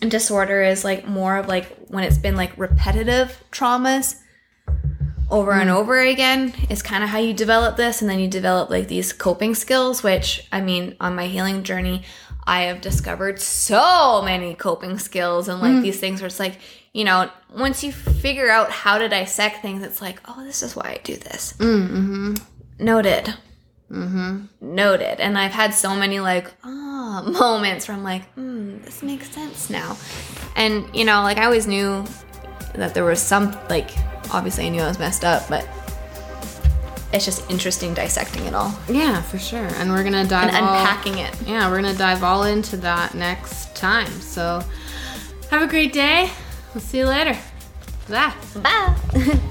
disorder 0.08 0.62
is 0.62 0.84
like 0.84 1.06
more 1.06 1.36
of 1.36 1.48
like 1.48 1.66
when 1.88 2.04
it's 2.04 2.18
been 2.18 2.36
like 2.36 2.56
repetitive 2.56 3.42
traumas 3.50 4.16
over 5.30 5.52
and 5.52 5.70
over 5.70 5.98
again 6.00 6.52
is 6.68 6.82
kind 6.82 7.04
of 7.04 7.10
how 7.10 7.18
you 7.18 7.32
develop 7.32 7.76
this 7.76 8.00
and 8.00 8.10
then 8.10 8.18
you 8.18 8.28
develop 8.28 8.68
like 8.68 8.88
these 8.88 9.12
coping 9.12 9.54
skills 9.54 10.02
which 10.02 10.46
i 10.50 10.60
mean 10.60 10.96
on 11.00 11.14
my 11.14 11.26
healing 11.26 11.62
journey 11.62 12.02
i 12.46 12.62
have 12.62 12.80
discovered 12.80 13.38
so 13.40 14.22
many 14.24 14.54
coping 14.54 14.98
skills 14.98 15.48
and 15.48 15.60
like 15.60 15.82
these 15.82 16.00
things 16.00 16.20
where 16.20 16.26
it's 16.26 16.40
like 16.40 16.58
you 16.92 17.04
know 17.04 17.30
once 17.56 17.84
you 17.84 17.92
figure 17.92 18.50
out 18.50 18.70
how 18.70 18.98
to 18.98 19.08
dissect 19.08 19.62
things 19.62 19.82
it's 19.82 20.02
like 20.02 20.20
oh 20.26 20.44
this 20.44 20.62
is 20.62 20.74
why 20.74 20.96
i 20.98 21.00
do 21.04 21.16
this. 21.16 21.54
Mm-hmm. 21.58 22.34
noted. 22.78 23.34
Mm-hmm. 23.88 24.46
noted. 24.60 25.20
And 25.20 25.38
i've 25.38 25.52
had 25.52 25.74
so 25.74 25.94
many 25.94 26.18
like 26.18 26.52
ah 26.64 27.22
moments 27.40 27.86
where 27.86 27.96
i'm 27.96 28.02
like 28.02 28.24
hmm 28.32 28.49
this 28.84 29.02
makes 29.02 29.28
sense 29.30 29.70
now 29.70 29.96
and 30.56 30.84
you 30.94 31.04
know 31.04 31.22
like 31.22 31.38
i 31.38 31.44
always 31.44 31.66
knew 31.66 32.04
that 32.74 32.94
there 32.94 33.04
was 33.04 33.20
some 33.20 33.56
like 33.68 33.90
obviously 34.32 34.66
I 34.66 34.68
knew 34.68 34.82
I 34.82 34.88
was 34.88 34.98
messed 34.98 35.24
up, 35.24 35.48
but 35.48 35.66
it's 37.12 37.24
just 37.24 37.48
interesting 37.50 37.94
dissecting 37.94 38.44
it 38.44 38.54
all 38.54 38.78
Yeah, 38.88 39.20
for 39.22 39.38
sure. 39.38 39.66
And 39.66 39.90
we're 39.90 40.04
gonna 40.04 40.26
dive 40.26 40.54
and 40.54 40.64
all, 40.64 40.78
unpacking 40.78 41.18
it. 41.18 41.34
Yeah, 41.46 41.68
we're 41.68 41.82
gonna 41.82 41.94
dive 41.94 42.22
all 42.22 42.44
into 42.44 42.76
that 42.78 43.14
next 43.14 43.74
time. 43.74 44.10
So 44.20 44.62
have 45.50 45.62
a 45.62 45.66
great 45.66 45.92
day. 45.92 46.30
We'll 46.74 46.80
see 46.80 46.98
you 46.98 47.06
later. 47.06 47.36
Bye. 48.08 48.34
Bye. 48.62 49.40